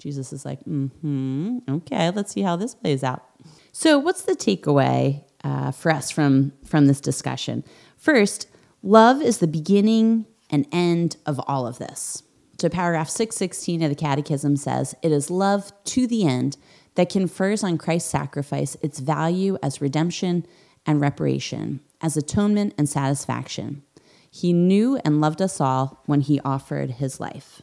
Jesus 0.04 0.34
is 0.34 0.44
like, 0.44 0.60
hmm, 0.64 1.60
okay, 1.66 2.10
let's 2.10 2.30
see 2.30 2.42
how 2.42 2.56
this 2.56 2.74
plays 2.74 3.02
out. 3.02 3.24
So, 3.72 3.98
what's 3.98 4.20
the 4.20 4.36
takeaway 4.36 5.24
uh, 5.42 5.70
for 5.70 5.90
us 5.90 6.10
from, 6.10 6.52
from 6.62 6.86
this 6.88 7.00
discussion? 7.00 7.64
First, 7.96 8.46
love 8.82 9.22
is 9.22 9.38
the 9.38 9.46
beginning 9.46 10.26
and 10.50 10.66
end 10.70 11.16
of 11.24 11.40
all 11.48 11.66
of 11.66 11.78
this. 11.78 12.22
So, 12.60 12.68
paragraph 12.68 13.08
616 13.08 13.82
of 13.82 13.88
the 13.88 13.94
Catechism 13.94 14.56
says, 14.56 14.94
It 15.02 15.10
is 15.10 15.30
love 15.30 15.72
to 15.84 16.06
the 16.06 16.26
end 16.26 16.58
that 16.96 17.08
confers 17.08 17.64
on 17.64 17.78
Christ's 17.78 18.10
sacrifice 18.10 18.76
its 18.82 19.00
value 19.00 19.56
as 19.62 19.80
redemption 19.80 20.44
and 20.84 21.00
reparation, 21.00 21.80
as 22.02 22.18
atonement 22.18 22.74
and 22.76 22.90
satisfaction. 22.90 23.82
He 24.30 24.52
knew 24.52 25.00
and 25.02 25.22
loved 25.22 25.40
us 25.40 25.62
all 25.62 26.02
when 26.04 26.20
he 26.20 26.40
offered 26.40 26.90
his 26.90 27.20
life. 27.20 27.62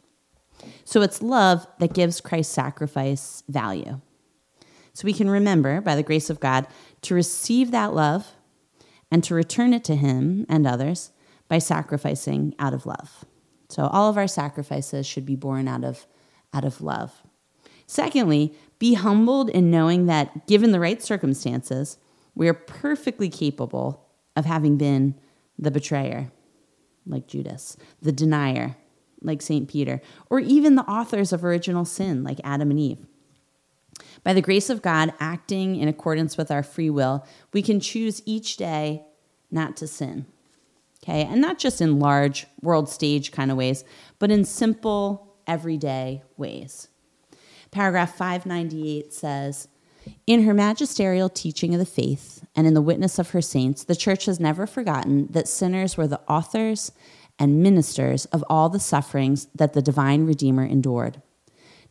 So 0.86 1.02
it's 1.02 1.22
love 1.22 1.68
that 1.80 1.94
gives 1.94 2.22
Christ's 2.22 2.54
sacrifice 2.54 3.44
value. 3.48 4.02
So 4.94 5.06
we 5.06 5.14
can 5.14 5.30
remember, 5.30 5.82
by 5.82 5.96
the 5.96 6.04
grace 6.04 6.30
of 6.30 6.40
God, 6.40 6.68
to 7.04 7.16
receive 7.16 7.72
that 7.72 7.94
love 7.94 8.34
and 9.10 9.24
to 9.24 9.36
return 9.36 9.74
it 9.74 9.84
to 9.86 9.96
Him 9.96 10.46
and 10.50 10.68
others 10.68 11.12
by 11.48 11.60
sacrificing 11.60 12.56
out 12.60 12.74
of 12.74 12.86
love. 12.86 13.26
So 13.70 13.88
all 13.88 14.10
of 14.10 14.18
our 14.18 14.28
sacrifices 14.28 15.06
should 15.06 15.26
be 15.26 15.36
born 15.36 15.68
out 15.68 15.84
of, 15.84 16.06
out 16.54 16.66
of 16.66 16.82
love. 16.82 17.24
Secondly, 17.88 18.54
be 18.80 18.94
humbled 18.94 19.50
in 19.50 19.72
knowing 19.72 20.06
that 20.06 20.48
given 20.48 20.72
the 20.72 20.80
right 20.80 21.02
circumstances, 21.02 21.98
we 22.36 22.48
are 22.48 22.54
perfectly 22.54 23.30
capable 23.30 24.08
of 24.36 24.46
having 24.46 24.78
been 24.78 25.16
the 25.60 25.72
betrayer, 25.72 26.32
like 27.06 27.28
Judas, 27.28 27.78
the 28.02 28.12
denier, 28.12 28.76
like 29.22 29.42
St. 29.42 29.68
Peter, 29.68 30.02
or 30.30 30.40
even 30.40 30.76
the 30.76 30.90
authors 30.90 31.32
of 31.32 31.44
original 31.44 31.86
sin, 31.86 32.24
like 32.24 32.40
Adam 32.44 32.72
and 32.72 32.80
Eve. 32.80 33.06
By 34.24 34.34
the 34.34 34.42
grace 34.42 34.70
of 34.70 34.82
God, 34.82 35.14
acting 35.20 35.76
in 35.76 35.88
accordance 35.88 36.38
with 36.38 36.52
our 36.52 36.64
free 36.64 36.90
will, 36.90 37.26
we 37.54 37.62
can 37.62 37.80
choose 37.80 38.22
each 38.26 38.58
day 38.58 39.04
not 39.50 39.76
to 39.78 39.88
sin. 39.88 40.26
Okay, 41.04 41.24
and 41.24 41.42
not 41.42 41.58
just 41.58 41.82
in 41.82 42.00
large 42.00 42.46
world 42.62 42.88
stage 42.88 43.32
kind 43.32 43.50
of 43.50 43.58
ways, 43.58 43.84
but 44.20 44.30
in 44.30 44.46
simple, 44.46 45.36
everyday 45.48 46.22
ways. 46.38 46.90
Paragraph 47.72 48.16
598 48.16 49.12
says, 49.12 49.68
in 50.28 50.44
her 50.44 50.54
magisterial 50.54 51.30
teaching 51.30 51.74
of 51.74 51.80
the 51.80 51.86
faith 51.86 52.46
and 52.56 52.68
in 52.68 52.74
the 52.74 52.82
witness 52.82 53.20
of 53.20 53.32
her 53.32 53.42
saints, 53.42 53.84
the 53.84 53.96
church 53.96 54.26
has 54.26 54.40
never 54.40 54.68
forgotten 54.68 55.28
that 55.32 55.48
sinners 55.48 55.98
were 55.98 56.08
the 56.08 56.22
authors 56.28 56.92
and 57.42 57.64
ministers 57.64 58.26
of 58.26 58.46
all 58.48 58.70
the 58.70 58.80
sufferings 58.80 59.48
that 59.56 59.74
the 59.74 59.82
divine 59.82 60.28
Redeemer 60.28 60.64
endured. 60.64 61.24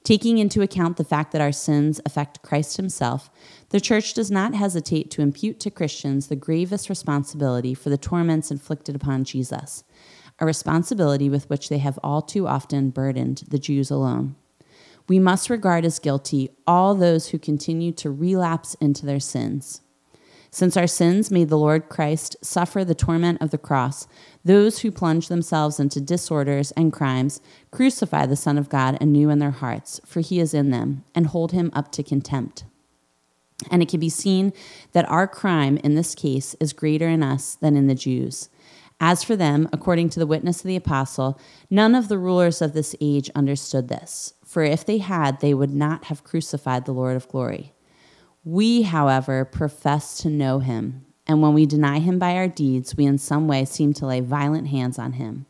Taking 0.05 0.39
into 0.39 0.63
account 0.63 0.97
the 0.97 1.03
fact 1.03 1.33
that 1.33 1.41
our 1.41 1.51
sins 1.51 2.01
affect 2.07 2.41
Christ 2.41 2.77
himself, 2.77 3.29
the 3.71 3.81
church 3.81 4.15
does 4.15 4.31
not 4.31 4.55
hesitate 4.55 5.11
to 5.11 5.23
impute 5.23 5.59
to 5.61 5.71
Christians 5.71 6.29
the 6.29 6.37
gravest 6.37 6.89
responsibility 6.89 7.75
for 7.75 7.91
the 7.91 7.99
torments 7.99 8.53
inflicted 8.53 8.95
upon 8.95 9.25
Jesus, 9.25 9.83
a 10.39 10.47
responsibility 10.47 11.29
with 11.29 11.51
which 11.51 11.69
they 11.69 11.79
have 11.79 11.99
all 12.01 12.23
too 12.23 12.47
often 12.47 12.91
burdened 12.91 13.43
the 13.49 13.59
Jews 13.59 13.91
alone. 13.91 14.37
We 15.09 15.19
must 15.19 15.51
regard 15.51 15.85
as 15.85 15.99
guilty 15.99 16.51
all 16.65 16.95
those 16.95 17.31
who 17.31 17.41
continue 17.41 17.91
to 17.95 18.09
relapse 18.09 18.75
into 18.75 19.05
their 19.05 19.19
sins. 19.19 19.81
Since 20.53 20.77
our 20.77 20.89
sins 20.89 21.31
made 21.31 21.49
the 21.49 21.59
Lord 21.59 21.89
Christ 21.89 22.37
suffer 22.43 22.85
the 22.85 22.95
torment 22.95 23.41
of 23.41 23.51
the 23.51 23.59
cross, 23.59 24.09
those 24.45 24.81
who 24.81 24.91
plunge 24.91 25.29
themselves 25.29 25.79
into 25.79 26.01
disorders 26.01 26.73
and 26.73 26.93
crimes 26.93 27.41
crucify 27.71 28.27
the 28.27 28.37
Son 28.37 28.59
of 28.59 28.69
God 28.69 28.99
anew 29.01 29.31
in 29.31 29.39
their 29.39 29.53
hearts, 29.53 30.01
for 30.05 30.21
he 30.21 30.41
is 30.41 30.53
in 30.53 30.71
them, 30.71 31.05
and 31.15 31.29
hold 31.29 31.53
him 31.53 31.71
up 31.73 31.93
to 31.93 32.03
contempt. 32.03 32.65
And 33.71 33.81
it 33.81 33.89
can 33.89 34.01
be 34.01 34.09
seen 34.09 34.53
that 34.93 35.09
our 35.09 35.29
crime 35.29 35.77
in 35.79 35.95
this 35.95 36.15
case 36.15 36.55
is 36.59 36.73
greater 36.73 37.09
in 37.09 37.23
us 37.23 37.55
than 37.55 37.77
in 37.77 37.87
the 37.87 37.95
Jews. 37.95 38.49
As 38.99 39.23
for 39.23 39.37
them, 39.37 39.69
according 39.73 40.09
to 40.11 40.19
the 40.19 40.27
witness 40.27 40.61
of 40.61 40.67
the 40.67 40.77
apostle, 40.77 41.39
none 41.71 41.95
of 41.95 42.09
the 42.09 42.19
rulers 42.19 42.61
of 42.61 42.73
this 42.73 42.97
age 43.01 43.31
understood 43.35 43.89
this, 43.89 44.35
for 44.45 44.63
if 44.63 44.85
they 44.85 44.99
had, 44.99 45.41
they 45.41 45.55
would 45.55 45.73
not 45.73 46.07
have 46.07 46.25
crucified 46.25 46.87
the 46.87 46.93
Lord 46.93 47.17
of 47.17 47.29
glory. 47.29 47.73
We, 48.45 48.83
however, 48.83 49.45
profess 49.45 50.17
to 50.23 50.31
know 50.31 50.61
him, 50.61 51.05
and 51.27 51.43
when 51.43 51.53
we 51.53 51.67
deny 51.67 51.99
him 51.99 52.19
by 52.19 52.37
our 52.37 52.49
deeds, 52.49 52.97
we 52.97 53.05
in 53.05 53.19
some 53.19 53.47
way 53.47 53.65
seem 53.65 53.93
to 53.95 54.07
lay 54.07 54.21
violent 54.21 54.69
hands 54.69 54.99
on 54.99 55.15
him. 55.15 55.47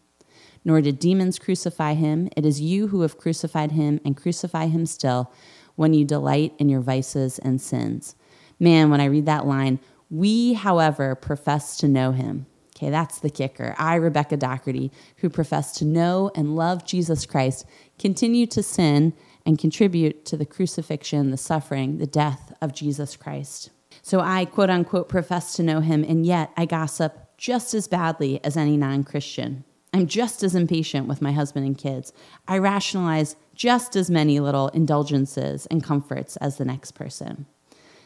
Nor 0.64 0.80
did 0.80 0.98
demons 0.98 1.38
crucify 1.38 1.94
him. 1.94 2.28
It 2.36 2.44
is 2.44 2.60
you 2.60 2.88
who 2.88 3.02
have 3.02 3.16
crucified 3.16 3.72
him 3.72 4.00
and 4.04 4.16
crucify 4.16 4.66
him 4.66 4.86
still 4.86 5.32
when 5.76 5.94
you 5.94 6.04
delight 6.04 6.52
in 6.58 6.68
your 6.68 6.80
vices 6.80 7.38
and 7.38 7.60
sins. 7.60 8.16
Man, 8.58 8.90
when 8.90 9.00
I 9.00 9.06
read 9.06 9.24
that 9.26 9.46
line, 9.46 9.78
we, 10.10 10.54
however, 10.54 11.14
profess 11.14 11.76
to 11.78 11.88
know 11.88 12.12
him. 12.12 12.46
Okay, 12.76 12.90
that's 12.90 13.20
the 13.20 13.30
kicker. 13.30 13.74
I, 13.78 13.94
Rebecca 13.94 14.36
Doherty, 14.36 14.90
who 15.18 15.30
profess 15.30 15.72
to 15.78 15.84
know 15.84 16.30
and 16.34 16.56
love 16.56 16.84
Jesus 16.84 17.24
Christ, 17.24 17.66
continue 17.98 18.46
to 18.48 18.62
sin 18.62 19.12
and 19.46 19.58
contribute 19.58 20.24
to 20.26 20.36
the 20.36 20.46
crucifixion, 20.46 21.30
the 21.30 21.36
suffering, 21.36 21.98
the 21.98 22.06
death 22.06 22.52
of 22.60 22.72
Jesus 22.72 23.16
Christ. 23.16 23.70
So 24.02 24.20
I, 24.20 24.44
quote 24.44 24.70
unquote, 24.70 25.08
profess 25.08 25.54
to 25.56 25.62
know 25.62 25.80
him, 25.80 26.04
and 26.04 26.24
yet 26.24 26.50
I 26.56 26.66
gossip 26.66 27.36
just 27.36 27.74
as 27.74 27.88
badly 27.88 28.42
as 28.44 28.56
any 28.56 28.76
non 28.76 29.04
Christian. 29.04 29.64
I'm 29.92 30.06
just 30.06 30.42
as 30.42 30.54
impatient 30.54 31.08
with 31.08 31.20
my 31.20 31.32
husband 31.32 31.66
and 31.66 31.76
kids. 31.76 32.12
I 32.46 32.58
rationalize 32.58 33.34
just 33.54 33.96
as 33.96 34.10
many 34.10 34.38
little 34.38 34.68
indulgences 34.68 35.66
and 35.66 35.82
comforts 35.82 36.36
as 36.36 36.58
the 36.58 36.64
next 36.64 36.92
person. 36.92 37.46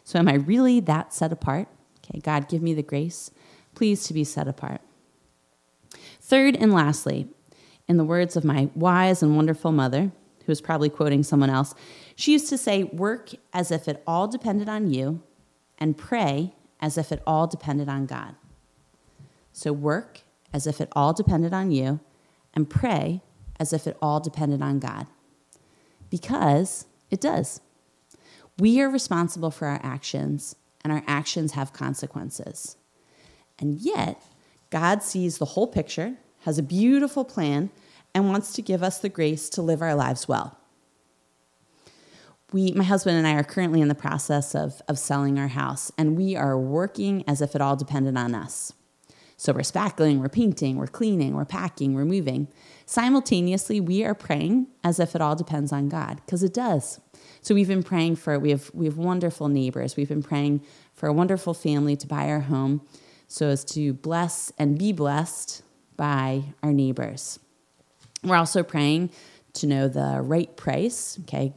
So, 0.02 0.18
am 0.18 0.28
I 0.28 0.34
really 0.34 0.80
that 0.80 1.12
set 1.12 1.32
apart? 1.32 1.68
Okay, 1.98 2.20
God, 2.20 2.48
give 2.48 2.62
me 2.62 2.74
the 2.74 2.82
grace, 2.82 3.30
please, 3.74 4.04
to 4.04 4.14
be 4.14 4.24
set 4.24 4.48
apart. 4.48 4.80
Third 6.20 6.56
and 6.56 6.72
lastly, 6.72 7.28
in 7.86 7.96
the 7.96 8.04
words 8.04 8.36
of 8.36 8.44
my 8.44 8.70
wise 8.74 9.22
and 9.22 9.36
wonderful 9.36 9.72
mother, 9.72 10.12
who 10.44 10.52
was 10.52 10.60
probably 10.60 10.88
quoting 10.88 11.22
someone 11.22 11.50
else, 11.50 11.74
she 12.16 12.32
used 12.32 12.48
to 12.48 12.58
say, 12.58 12.84
Work 12.84 13.30
as 13.52 13.70
if 13.70 13.88
it 13.88 14.02
all 14.06 14.28
depended 14.28 14.68
on 14.68 14.92
you, 14.92 15.22
and 15.78 15.96
pray 15.96 16.54
as 16.80 16.98
if 16.98 17.10
it 17.10 17.22
all 17.26 17.46
depended 17.46 17.88
on 17.88 18.06
God. 18.06 18.34
So 19.52 19.72
work 19.72 20.20
as 20.52 20.66
if 20.66 20.80
it 20.80 20.88
all 20.92 21.12
depended 21.12 21.52
on 21.52 21.70
you, 21.70 22.00
and 22.52 22.68
pray 22.68 23.22
as 23.58 23.72
if 23.72 23.86
it 23.86 23.96
all 24.02 24.20
depended 24.20 24.62
on 24.62 24.78
God. 24.78 25.06
Because 26.10 26.86
it 27.10 27.20
does. 27.20 27.60
We 28.58 28.80
are 28.80 28.88
responsible 28.88 29.50
for 29.50 29.66
our 29.66 29.80
actions, 29.82 30.56
and 30.82 30.92
our 30.92 31.02
actions 31.06 31.52
have 31.52 31.72
consequences. 31.72 32.76
And 33.58 33.80
yet, 33.80 34.22
God 34.70 35.02
sees 35.02 35.38
the 35.38 35.44
whole 35.44 35.66
picture, 35.66 36.16
has 36.40 36.58
a 36.58 36.62
beautiful 36.62 37.24
plan, 37.24 37.70
and 38.14 38.28
wants 38.28 38.52
to 38.54 38.62
give 38.62 38.82
us 38.82 38.98
the 38.98 39.08
grace 39.08 39.48
to 39.50 39.62
live 39.62 39.82
our 39.82 39.94
lives 39.94 40.28
well. 40.28 40.58
We, 42.52 42.72
my 42.72 42.84
husband 42.84 43.16
and 43.16 43.26
I 43.26 43.34
are 43.34 43.42
currently 43.42 43.80
in 43.80 43.88
the 43.88 43.94
process 43.94 44.54
of, 44.54 44.80
of 44.88 44.98
selling 44.98 45.38
our 45.38 45.48
house, 45.48 45.90
and 45.98 46.16
we 46.16 46.36
are 46.36 46.56
working 46.56 47.24
as 47.26 47.42
if 47.42 47.54
it 47.56 47.60
all 47.60 47.74
depended 47.74 48.16
on 48.16 48.34
us. 48.34 48.72
So 49.36 49.52
we're 49.52 49.60
spackling, 49.60 50.18
we're 50.20 50.28
painting, 50.28 50.76
we're 50.76 50.86
cleaning, 50.86 51.34
we're 51.34 51.44
packing, 51.44 51.94
we're 51.94 52.04
moving. 52.04 52.46
Simultaneously, 52.86 53.80
we 53.80 54.04
are 54.04 54.14
praying 54.14 54.68
as 54.84 55.00
if 55.00 55.16
it 55.16 55.20
all 55.20 55.34
depends 55.34 55.72
on 55.72 55.88
God, 55.88 56.20
because 56.24 56.44
it 56.44 56.54
does. 56.54 57.00
So 57.40 57.54
we've 57.54 57.68
been 57.68 57.82
praying 57.82 58.16
for 58.16 58.38
we 58.38 58.50
have 58.50 58.70
we 58.72 58.86
have 58.86 58.96
wonderful 58.96 59.48
neighbors. 59.48 59.96
We've 59.96 60.08
been 60.08 60.22
praying 60.22 60.64
for 60.94 61.08
a 61.08 61.12
wonderful 61.12 61.54
family 61.54 61.96
to 61.96 62.06
buy 62.06 62.30
our 62.30 62.40
home 62.40 62.82
so 63.26 63.48
as 63.48 63.64
to 63.64 63.92
bless 63.92 64.52
and 64.58 64.78
be 64.78 64.92
blessed 64.92 65.62
by 65.96 66.44
our 66.62 66.72
neighbors. 66.72 67.38
We're 68.24 68.36
also 68.36 68.62
praying 68.62 69.10
to 69.54 69.66
know 69.66 69.88
the 69.88 70.20
right 70.22 70.54
price. 70.56 71.18
Okay, 71.22 71.54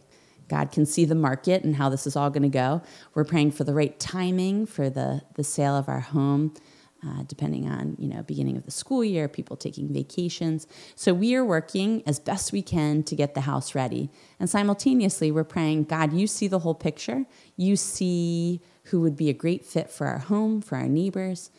God 0.49 0.71
can 0.71 0.85
see 0.85 1.05
the 1.05 1.15
market 1.15 1.63
and 1.63 1.75
how 1.75 1.89
this 1.89 2.05
is 2.05 2.15
all 2.15 2.29
going 2.29 2.43
to 2.43 2.49
go. 2.49 2.81
We're 3.13 3.23
praying 3.23 3.51
for 3.51 3.63
the 3.63 3.73
right 3.73 3.97
timing 3.99 4.65
for 4.65 4.89
the, 4.89 5.21
the 5.35 5.43
sale 5.43 5.75
of 5.75 5.89
our 5.89 5.99
home, 5.99 6.53
uh, 7.05 7.23
depending 7.23 7.69
on 7.69 7.95
you 7.99 8.07
know 8.07 8.23
beginning 8.23 8.57
of 8.57 8.65
the 8.65 8.71
school 8.71 9.03
year, 9.03 9.27
people 9.27 9.55
taking 9.55 9.91
vacations. 9.93 10.67
So 10.95 11.13
we 11.13 11.35
are 11.35 11.45
working 11.45 12.03
as 12.05 12.19
best 12.19 12.51
we 12.51 12.61
can 12.61 13.03
to 13.03 13.15
get 13.15 13.33
the 13.33 13.41
house 13.41 13.73
ready, 13.73 14.09
and 14.39 14.49
simultaneously 14.49 15.31
we're 15.31 15.43
praying, 15.43 15.85
God, 15.85 16.11
you 16.11 16.27
see 16.27 16.47
the 16.47 16.59
whole 16.59 16.75
picture. 16.75 17.25
You 17.55 17.75
see 17.75 18.61
who 18.85 19.01
would 19.01 19.15
be 19.15 19.29
a 19.29 19.33
great 19.33 19.65
fit 19.65 19.89
for 19.89 20.07
our 20.07 20.19
home, 20.19 20.61
for 20.61 20.77
our 20.77 20.87
neighbors, 20.87 21.51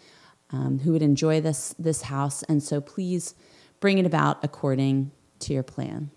um, 0.51 0.81
who 0.81 0.93
would 0.93 1.03
enjoy 1.03 1.41
this 1.41 1.75
this 1.79 2.03
house, 2.03 2.43
and 2.43 2.63
so 2.63 2.81
please 2.81 3.35
bring 3.81 3.99
it 3.99 4.07
about 4.07 4.39
according 4.43 5.11
to 5.41 5.53
your 5.53 5.63
plan. 5.63 6.11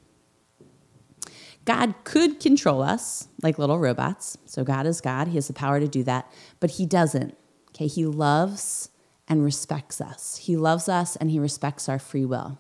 God 1.66 1.94
could 2.04 2.40
control 2.40 2.82
us 2.82 3.28
like 3.44 3.60
little 3.60 3.80
robots. 3.80 4.38
So 4.46 4.64
God 4.64 4.86
is 4.86 5.00
God. 5.00 5.28
He 5.28 5.36
has 5.36 5.48
the 5.48 5.54
power 5.54 5.80
to 5.80 5.88
do 5.88 6.04
that, 6.04 6.32
but 6.60 6.72
he 6.72 6.86
doesn't. 6.86 7.38
Okay, 7.70 7.88
he 7.88 8.06
loves 8.06 8.90
and 9.28 9.44
respects 9.44 10.02
us. 10.02 10.38
He 10.38 10.58
loves 10.58 10.90
us 10.90 11.16
and 11.16 11.30
he 11.30 11.40
respects 11.40 11.88
our 11.88 12.00
free 12.00 12.26
will. 12.26 12.58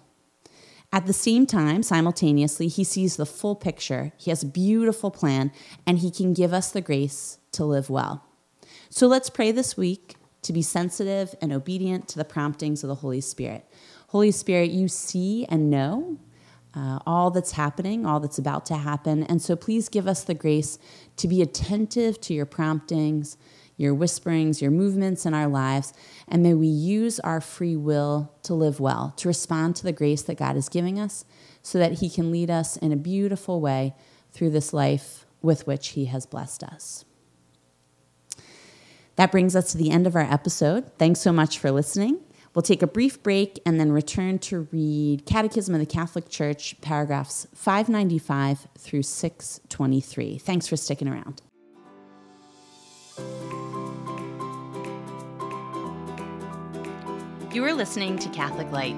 At 0.93 1.05
the 1.05 1.13
same 1.13 1.45
time, 1.45 1.83
simultaneously, 1.83 2.67
he 2.67 2.83
sees 2.83 3.15
the 3.15 3.25
full 3.25 3.55
picture. 3.55 4.11
He 4.17 4.29
has 4.29 4.43
a 4.43 4.47
beautiful 4.47 5.09
plan 5.09 5.51
and 5.87 5.99
he 5.99 6.11
can 6.11 6.33
give 6.33 6.53
us 6.53 6.71
the 6.71 6.81
grace 6.81 7.39
to 7.53 7.65
live 7.65 7.89
well. 7.89 8.25
So 8.89 9.07
let's 9.07 9.29
pray 9.29 9.51
this 9.51 9.77
week 9.77 10.15
to 10.41 10.53
be 10.53 10.61
sensitive 10.61 11.33
and 11.41 11.53
obedient 11.53 12.07
to 12.09 12.17
the 12.17 12.25
promptings 12.25 12.83
of 12.83 12.89
the 12.89 12.95
Holy 12.95 13.21
Spirit. 13.21 13.65
Holy 14.11 14.31
Spirit, 14.31 14.71
you 14.71 14.89
see 14.89 15.45
and 15.45 15.69
know 15.69 16.17
uh, 16.75 16.99
all 17.07 17.31
that's 17.31 17.53
happening, 17.53 18.05
all 18.05 18.19
that's 18.19 18.37
about 18.37 18.65
to 18.65 18.75
happen. 18.75 19.23
And 19.23 19.41
so 19.41 19.55
please 19.55 19.87
give 19.87 20.05
us 20.05 20.25
the 20.25 20.33
grace 20.33 20.77
to 21.15 21.29
be 21.29 21.41
attentive 21.41 22.19
to 22.21 22.33
your 22.33 22.45
promptings, 22.45 23.37
your 23.77 23.93
whisperings, 23.93 24.61
your 24.61 24.69
movements 24.69 25.25
in 25.25 25.33
our 25.33 25.47
lives. 25.47 25.93
And 26.27 26.43
may 26.43 26.53
we 26.53 26.67
use 26.67 27.21
our 27.21 27.39
free 27.39 27.77
will 27.77 28.33
to 28.43 28.53
live 28.53 28.81
well, 28.81 29.13
to 29.15 29.29
respond 29.29 29.77
to 29.77 29.83
the 29.85 29.93
grace 29.93 30.23
that 30.23 30.37
God 30.37 30.57
is 30.57 30.67
giving 30.67 30.99
us, 30.99 31.23
so 31.61 31.79
that 31.79 31.99
He 31.99 32.09
can 32.09 32.31
lead 32.31 32.49
us 32.49 32.75
in 32.75 32.91
a 32.91 32.97
beautiful 32.97 33.61
way 33.61 33.95
through 34.33 34.49
this 34.49 34.73
life 34.73 35.25
with 35.41 35.65
which 35.65 35.89
He 35.89 36.05
has 36.07 36.25
blessed 36.25 36.63
us. 36.63 37.05
That 39.15 39.31
brings 39.31 39.55
us 39.55 39.71
to 39.71 39.77
the 39.77 39.89
end 39.89 40.05
of 40.05 40.17
our 40.17 40.21
episode. 40.29 40.91
Thanks 40.97 41.21
so 41.21 41.31
much 41.31 41.59
for 41.59 41.71
listening. 41.71 42.19
We'll 42.53 42.63
take 42.63 42.81
a 42.81 42.87
brief 42.87 43.23
break 43.23 43.59
and 43.65 43.79
then 43.79 43.91
return 43.91 44.39
to 44.39 44.67
read 44.71 45.25
Catechism 45.25 45.73
of 45.73 45.79
the 45.79 45.85
Catholic 45.85 46.29
Church, 46.29 46.75
paragraphs 46.81 47.47
595 47.55 48.67
through 48.77 49.03
623. 49.03 50.37
Thanks 50.37 50.67
for 50.67 50.75
sticking 50.75 51.07
around. 51.07 51.41
You 57.53 57.65
are 57.65 57.73
listening 57.73 58.17
to 58.19 58.29
Catholic 58.29 58.71
Light, 58.71 58.95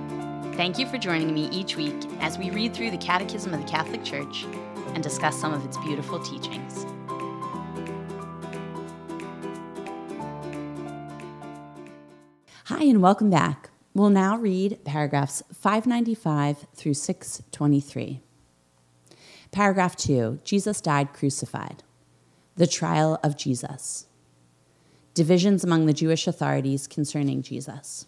Thank 0.55 0.77
you 0.77 0.85
for 0.85 0.99
joining 0.99 1.33
me 1.33 1.49
each 1.49 1.77
week 1.77 1.95
as 2.19 2.37
we 2.37 2.51
read 2.51 2.75
through 2.75 2.91
the 2.91 2.97
Catechism 2.97 3.55
of 3.55 3.59
the 3.59 3.67
Catholic 3.67 4.03
Church 4.03 4.45
and 4.93 5.01
discuss 5.01 5.35
some 5.35 5.51
of 5.51 5.65
its 5.65 5.77
beautiful 5.77 6.19
teachings. 6.19 6.85
Hi, 12.67 12.85
and 12.85 13.01
welcome 13.01 13.29
back. 13.29 13.71
We'll 13.93 14.09
now 14.09 14.37
read 14.37 14.85
paragraphs 14.85 15.43
595 15.53 16.65
through 16.73 16.93
623. 16.93 18.21
Paragraph 19.51 19.97
2 19.97 20.39
Jesus 20.45 20.79
died 20.79 21.11
crucified. 21.11 21.83
The 22.55 22.65
trial 22.65 23.19
of 23.21 23.35
Jesus. 23.35 24.05
Divisions 25.13 25.65
among 25.65 25.87
the 25.87 25.93
Jewish 25.93 26.25
authorities 26.25 26.87
concerning 26.87 27.41
Jesus. 27.41 28.05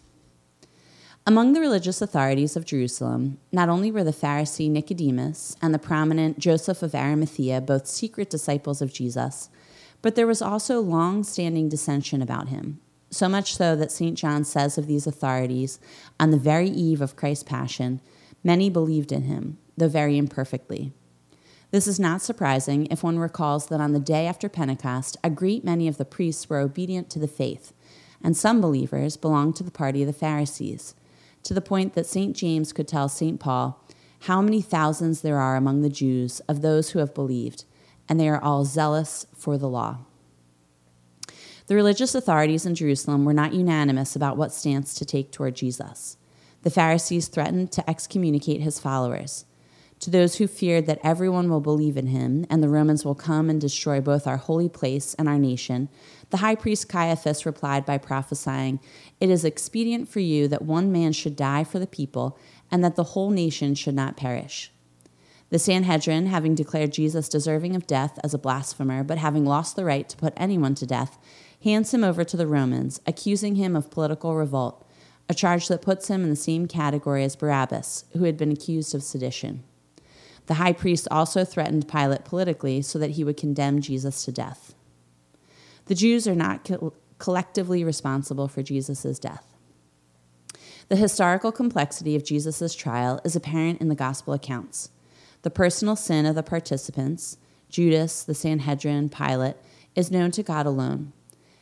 Among 1.26 1.52
the 1.52 1.60
religious 1.60 2.00
authorities 2.00 2.56
of 2.56 2.64
Jerusalem, 2.64 3.36
not 3.52 3.68
only 3.68 3.90
were 3.90 4.04
the 4.04 4.10
Pharisee 4.10 4.70
Nicodemus 4.70 5.54
and 5.60 5.74
the 5.74 5.78
prominent 5.78 6.38
Joseph 6.38 6.82
of 6.82 6.94
Arimathea 6.94 7.60
both 7.60 7.86
secret 7.86 8.30
disciples 8.30 8.80
of 8.80 8.90
Jesus, 8.90 9.50
but 10.00 10.14
there 10.14 10.26
was 10.26 10.40
also 10.40 10.80
long 10.80 11.24
standing 11.24 11.68
dissension 11.68 12.22
about 12.22 12.48
him, 12.48 12.80
so 13.10 13.28
much 13.28 13.56
so 13.56 13.76
that 13.76 13.92
St. 13.92 14.16
John 14.16 14.44
says 14.44 14.78
of 14.78 14.86
these 14.86 15.06
authorities, 15.06 15.78
on 16.18 16.30
the 16.30 16.38
very 16.38 16.68
eve 16.68 17.00
of 17.00 17.16
Christ's 17.16 17.44
Passion, 17.44 18.00
many 18.42 18.68
believed 18.68 19.12
in 19.12 19.22
him, 19.22 19.58
though 19.76 19.88
very 19.88 20.18
imperfectly. 20.18 20.92
This 21.70 21.86
is 21.86 22.00
not 22.00 22.22
surprising 22.22 22.86
if 22.86 23.02
one 23.02 23.18
recalls 23.18 23.66
that 23.66 23.80
on 23.80 23.92
the 23.92 24.00
day 24.00 24.26
after 24.26 24.48
Pentecost, 24.48 25.16
a 25.24 25.30
great 25.30 25.64
many 25.64 25.88
of 25.88 25.98
the 25.98 26.04
priests 26.04 26.48
were 26.48 26.60
obedient 26.60 27.10
to 27.10 27.18
the 27.18 27.28
faith, 27.28 27.72
and 28.22 28.36
some 28.36 28.60
believers 28.60 29.16
belonged 29.16 29.56
to 29.56 29.64
the 29.64 29.70
party 29.70 30.02
of 30.02 30.06
the 30.06 30.12
Pharisees 30.12 30.94
to 31.46 31.54
the 31.54 31.60
point 31.60 31.94
that 31.94 32.06
St. 32.06 32.36
James 32.36 32.72
could 32.72 32.88
tell 32.88 33.08
St. 33.08 33.38
Paul 33.38 33.80
how 34.22 34.42
many 34.42 34.60
thousands 34.60 35.20
there 35.20 35.38
are 35.38 35.54
among 35.54 35.82
the 35.82 35.88
Jews 35.88 36.40
of 36.48 36.60
those 36.60 36.90
who 36.90 36.98
have 36.98 37.14
believed, 37.14 37.64
and 38.08 38.18
they 38.18 38.28
are 38.28 38.42
all 38.42 38.64
zealous 38.64 39.26
for 39.36 39.56
the 39.56 39.68
law. 39.68 39.98
The 41.66 41.74
religious 41.74 42.14
authorities 42.14 42.64
in 42.64 42.76
Jerusalem 42.76 43.24
were 43.24 43.34
not 43.34 43.52
unanimous 43.52 44.14
about 44.14 44.36
what 44.36 44.52
stance 44.52 44.94
to 44.94 45.04
take 45.04 45.32
toward 45.32 45.56
Jesus. 45.56 46.16
The 46.62 46.70
Pharisees 46.70 47.26
threatened 47.26 47.72
to 47.72 47.88
excommunicate 47.90 48.60
his 48.60 48.78
followers. 48.78 49.46
To 50.00 50.10
those 50.10 50.36
who 50.36 50.46
feared 50.46 50.86
that 50.86 51.00
everyone 51.02 51.50
will 51.50 51.60
believe 51.60 51.96
in 51.96 52.08
him 52.08 52.46
and 52.50 52.62
the 52.62 52.68
Romans 52.68 53.04
will 53.04 53.14
come 53.14 53.50
and 53.50 53.60
destroy 53.60 54.00
both 54.00 54.26
our 54.26 54.36
holy 54.36 54.68
place 54.68 55.14
and 55.14 55.28
our 55.28 55.38
nation, 55.38 55.88
the 56.30 56.36
high 56.36 56.54
priest 56.54 56.88
Caiaphas 56.88 57.46
replied 57.46 57.84
by 57.84 57.98
prophesying, 57.98 58.78
It 59.20 59.30
is 59.30 59.44
expedient 59.44 60.08
for 60.08 60.20
you 60.20 60.46
that 60.48 60.62
one 60.62 60.92
man 60.92 61.12
should 61.12 61.34
die 61.34 61.64
for 61.64 61.78
the 61.78 61.86
people, 61.86 62.38
and 62.70 62.84
that 62.84 62.94
the 62.94 63.04
whole 63.04 63.30
nation 63.30 63.74
should 63.74 63.94
not 63.94 64.16
perish. 64.16 64.70
The 65.48 65.58
Sanhedrin, 65.58 66.26
having 66.26 66.54
declared 66.54 66.92
Jesus 66.92 67.28
deserving 67.28 67.76
of 67.76 67.86
death 67.86 68.18
as 68.24 68.34
a 68.34 68.38
blasphemer, 68.38 69.04
but 69.04 69.18
having 69.18 69.44
lost 69.44 69.76
the 69.76 69.84
right 69.84 70.08
to 70.08 70.16
put 70.16 70.34
anyone 70.36 70.74
to 70.74 70.86
death, 70.86 71.18
hands 71.66 71.92
him 71.92 72.04
over 72.04 72.22
to 72.22 72.36
the 72.36 72.46
Romans, 72.46 73.00
accusing 73.06 73.56
him 73.56 73.74
of 73.74 73.90
political 73.90 74.36
revolt, 74.36 74.86
a 75.28 75.34
charge 75.34 75.66
that 75.66 75.82
puts 75.82 76.06
him 76.06 76.22
in 76.22 76.30
the 76.30 76.36
same 76.36 76.68
category 76.68 77.24
as 77.24 77.34
Barabbas, 77.34 78.04
who 78.12 78.22
had 78.22 78.36
been 78.36 78.52
accused 78.52 78.94
of 78.94 79.02
sedition. 79.02 79.64
The 80.46 80.54
high 80.54 80.72
priest 80.72 81.08
also 81.10 81.44
threatened 81.44 81.88
Pilate 81.88 82.24
politically 82.24 82.82
so 82.82 83.00
that 83.00 83.12
he 83.12 83.24
would 83.24 83.36
condemn 83.36 83.80
Jesus 83.80 84.24
to 84.24 84.30
death. 84.30 84.76
The 85.86 85.96
Jews 85.96 86.28
are 86.28 86.36
not 86.36 86.64
co- 86.64 86.92
collectively 87.18 87.82
responsible 87.82 88.46
for 88.46 88.62
Jesus' 88.62 89.18
death. 89.18 89.52
The 90.88 90.94
historical 90.94 91.50
complexity 91.50 92.14
of 92.14 92.24
Jesus' 92.24 92.76
trial 92.76 93.20
is 93.24 93.34
apparent 93.34 93.80
in 93.80 93.88
the 93.88 93.96
gospel 93.96 94.34
accounts. 94.34 94.90
The 95.42 95.50
personal 95.50 95.96
sin 95.96 96.26
of 96.26 96.36
the 96.36 96.44
participants, 96.44 97.38
Judas, 97.68 98.22
the 98.22 98.34
Sanhedrin, 98.34 99.08
Pilate, 99.08 99.56
is 99.96 100.12
known 100.12 100.30
to 100.30 100.44
God 100.44 100.64
alone. 100.64 101.12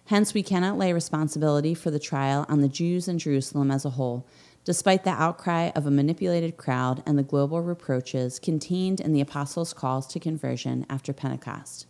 Hence, 0.07 0.35
we 0.35 0.43
cannot 0.43 0.77
lay 0.77 0.93
responsibility 0.93 1.73
for 1.73 1.91
the 1.91 1.99
trial 1.99 2.45
on 2.49 2.61
the 2.61 2.69
Jews 2.69 3.09
in 3.09 3.19
Jerusalem 3.19 3.71
as 3.71 3.87
a 3.87 3.91
whole, 3.91 4.27
despite 4.63 5.05
the 5.05 5.11
outcry 5.11 5.71
of 5.75 5.87
a 5.87 5.91
manipulated 5.91 6.59
crowd 6.59 7.03
and 7.07 7.17
the 7.17 7.23
global 7.23 7.63
reproaches 7.63 8.39
contained 8.39 9.01
in 9.01 9.13
the 9.13 9.23
apostles' 9.23 9.73
calls 9.73 10.07
to 10.09 10.21
conversion 10.21 10.85
after 10.91 11.15
Pentecost. 11.15 11.87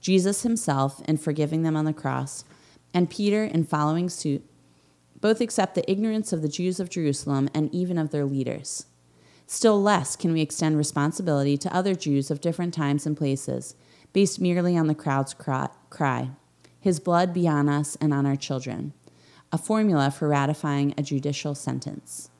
Jesus 0.00 0.42
himself 0.42 1.00
in 1.06 1.16
forgiving 1.16 1.62
them 1.62 1.76
on 1.76 1.84
the 1.84 1.92
cross, 1.92 2.44
and 2.92 3.10
Peter 3.10 3.44
in 3.44 3.64
following 3.64 4.08
suit, 4.08 4.44
both 5.20 5.40
accept 5.40 5.74
the 5.74 5.88
ignorance 5.90 6.32
of 6.32 6.42
the 6.42 6.48
Jews 6.48 6.80
of 6.80 6.90
Jerusalem 6.90 7.48
and 7.54 7.72
even 7.72 7.98
of 7.98 8.10
their 8.10 8.24
leaders. 8.24 8.86
Still 9.46 9.80
less 9.80 10.16
can 10.16 10.32
we 10.32 10.40
extend 10.40 10.76
responsibility 10.76 11.56
to 11.56 11.74
other 11.74 11.94
Jews 11.94 12.30
of 12.30 12.40
different 12.40 12.74
times 12.74 13.06
and 13.06 13.16
places, 13.16 13.76
based 14.12 14.40
merely 14.40 14.76
on 14.76 14.88
the 14.88 14.94
crowd's 14.94 15.34
cry 15.34 16.30
His 16.80 17.00
blood 17.00 17.34
be 17.34 17.48
on 17.48 17.68
us 17.68 17.96
and 18.00 18.14
on 18.14 18.26
our 18.26 18.36
children, 18.36 18.92
a 19.52 19.58
formula 19.58 20.10
for 20.10 20.28
ratifying 20.28 20.94
a 20.96 21.02
judicial 21.02 21.54
sentence. 21.54 22.30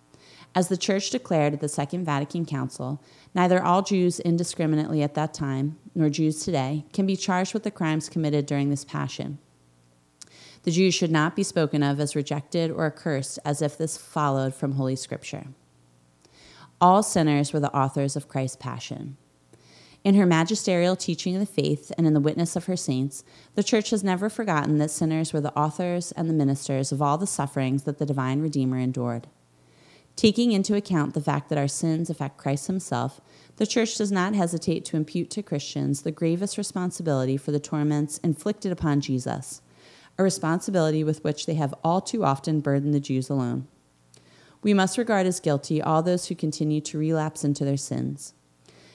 As 0.55 0.69
the 0.69 0.77
Church 0.77 1.11
declared 1.11 1.55
at 1.55 1.61
the 1.61 1.69
Second 1.69 2.05
Vatican 2.05 2.47
Council, 2.47 3.03
neither 3.35 3.63
all 3.63 3.83
Jews 3.83 4.19
indiscriminately 4.21 5.03
at 5.03 5.15
that 5.15 5.35
time, 5.35 5.79
nor 5.95 6.09
Jews 6.09 6.45
today, 6.45 6.85
can 6.93 7.07
be 7.07 7.17
charged 7.17 7.55
with 7.55 7.63
the 7.63 7.71
crimes 7.71 8.09
committed 8.09 8.47
during 8.47 8.71
this 8.71 8.85
Passion. 8.85 9.39
The 10.63 10.71
Jews 10.71 10.95
should 10.95 11.13
not 11.13 11.37
be 11.37 11.43
spoken 11.43 11.83
of 11.83 12.01
as 12.01 12.17
rejected 12.17 12.71
or 12.71 12.87
accursed 12.87 13.39
as 13.45 13.63
if 13.63 13.79
this 13.79 13.97
followed 13.97 14.55
from 14.55 14.73
Holy 14.73 14.97
Scripture. 14.97 15.47
All 16.81 17.03
sinners 17.03 17.53
were 17.53 17.61
the 17.61 17.75
authors 17.75 18.17
of 18.17 18.29
Christ's 18.29 18.57
Passion. 18.57 19.17
In 20.05 20.15
her 20.15 20.27
magisterial 20.27 20.97
teaching 20.97 21.35
of 21.35 21.41
the 21.41 21.47
faith 21.47 21.93
and 21.99 22.07
in 22.07 22.15
the 22.15 22.21
witness 22.21 22.55
of 22.57 22.67
her 22.67 22.77
saints, 22.77 23.25
the 23.55 23.65
Church 23.65 23.91
has 23.91 24.05
never 24.05 24.31
forgotten 24.31 24.79
that 24.79 24.91
sinners 24.91 25.33
were 25.33 25.41
the 25.41 25.55
authors 25.55 26.13
and 26.13 26.29
the 26.29 26.35
ministers 26.35 26.93
of 26.93 27.03
all 27.03 27.19
the 27.19 27.27
sufferings 27.27 27.83
that 27.83 27.99
the 27.99 28.07
divine 28.07 28.41
Redeemer 28.41 28.79
endured. 28.79 29.27
Taking 30.15 30.53
into 30.53 30.75
account 30.75 31.15
the 31.15 31.21
fact 31.21 31.49
that 31.49 31.59
our 31.59 31.69
sins 31.69 32.11
affect 32.11 32.39
Christ 32.39 32.69
himself, 32.69 33.21
the 33.57 33.67
Church 33.67 33.97
does 33.97 34.11
not 34.11 34.35
hesitate 34.35 34.85
to 34.87 34.97
impute 34.97 35.31
to 35.31 35.43
Christians 35.43 36.03
the 36.03 36.13
gravest 36.13 36.59
responsibility 36.59 37.37
for 37.37 37.51
the 37.51 37.61
torments 37.61 38.19
inflicted 38.19 38.73
upon 38.73 39.01
Jesus, 39.01 39.63
a 40.17 40.23
responsibility 40.23 41.03
with 41.05 41.23
which 41.23 41.47
they 41.47 41.55
have 41.55 41.75
all 41.85 42.01
too 42.01 42.25
often 42.25 42.61
burdened 42.61 42.95
the 42.95 43.01
Jews 43.01 43.29
alone. 43.29 43.67
We 44.63 44.75
must 44.75 44.99
regard 44.99 45.27
as 45.27 45.39
guilty 45.39 45.81
all 45.81 46.03
those 46.03 46.27
who 46.27 46.35
continue 46.35 46.81
to 46.83 46.99
relapse 46.99 47.45
into 47.45 47.65
their 47.65 47.77
sins. 47.77 48.35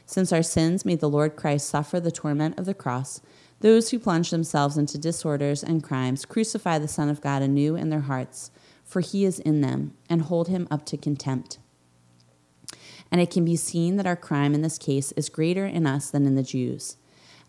Since 0.05 0.31
our 0.31 0.43
sins 0.43 0.85
made 0.85 0.99
the 0.99 1.09
Lord 1.09 1.35
Christ 1.35 1.67
suffer 1.67 1.99
the 1.99 2.11
torment 2.11 2.59
of 2.59 2.65
the 2.65 2.73
cross, 2.73 3.21
those 3.61 3.89
who 3.89 3.99
plunge 3.99 4.29
themselves 4.29 4.77
into 4.77 4.97
disorders 4.97 5.63
and 5.63 5.83
crimes 5.83 6.25
crucify 6.25 6.79
the 6.79 6.87
Son 6.87 7.09
of 7.09 7.21
God 7.21 7.41
anew 7.41 7.75
in 7.75 7.89
their 7.89 8.01
hearts 8.01 8.51
for 8.93 9.01
he 9.01 9.25
is 9.25 9.39
in 9.39 9.61
them, 9.61 9.93
and 10.09 10.21
hold 10.21 10.47
him 10.47 10.67
up 10.69 10.85
to 10.85 10.97
contempt. 10.97 11.57
And 13.11 13.19
it 13.19 13.31
can 13.31 13.43
be 13.45 13.55
seen 13.55 13.97
that 13.97 14.05
our 14.05 14.15
crime 14.15 14.53
in 14.53 14.61
this 14.61 14.77
case 14.77 15.11
is 15.13 15.29
greater 15.29 15.65
in 15.65 15.87
us 15.87 16.11
than 16.11 16.27
in 16.27 16.35
the 16.35 16.43
Jews. 16.43 16.97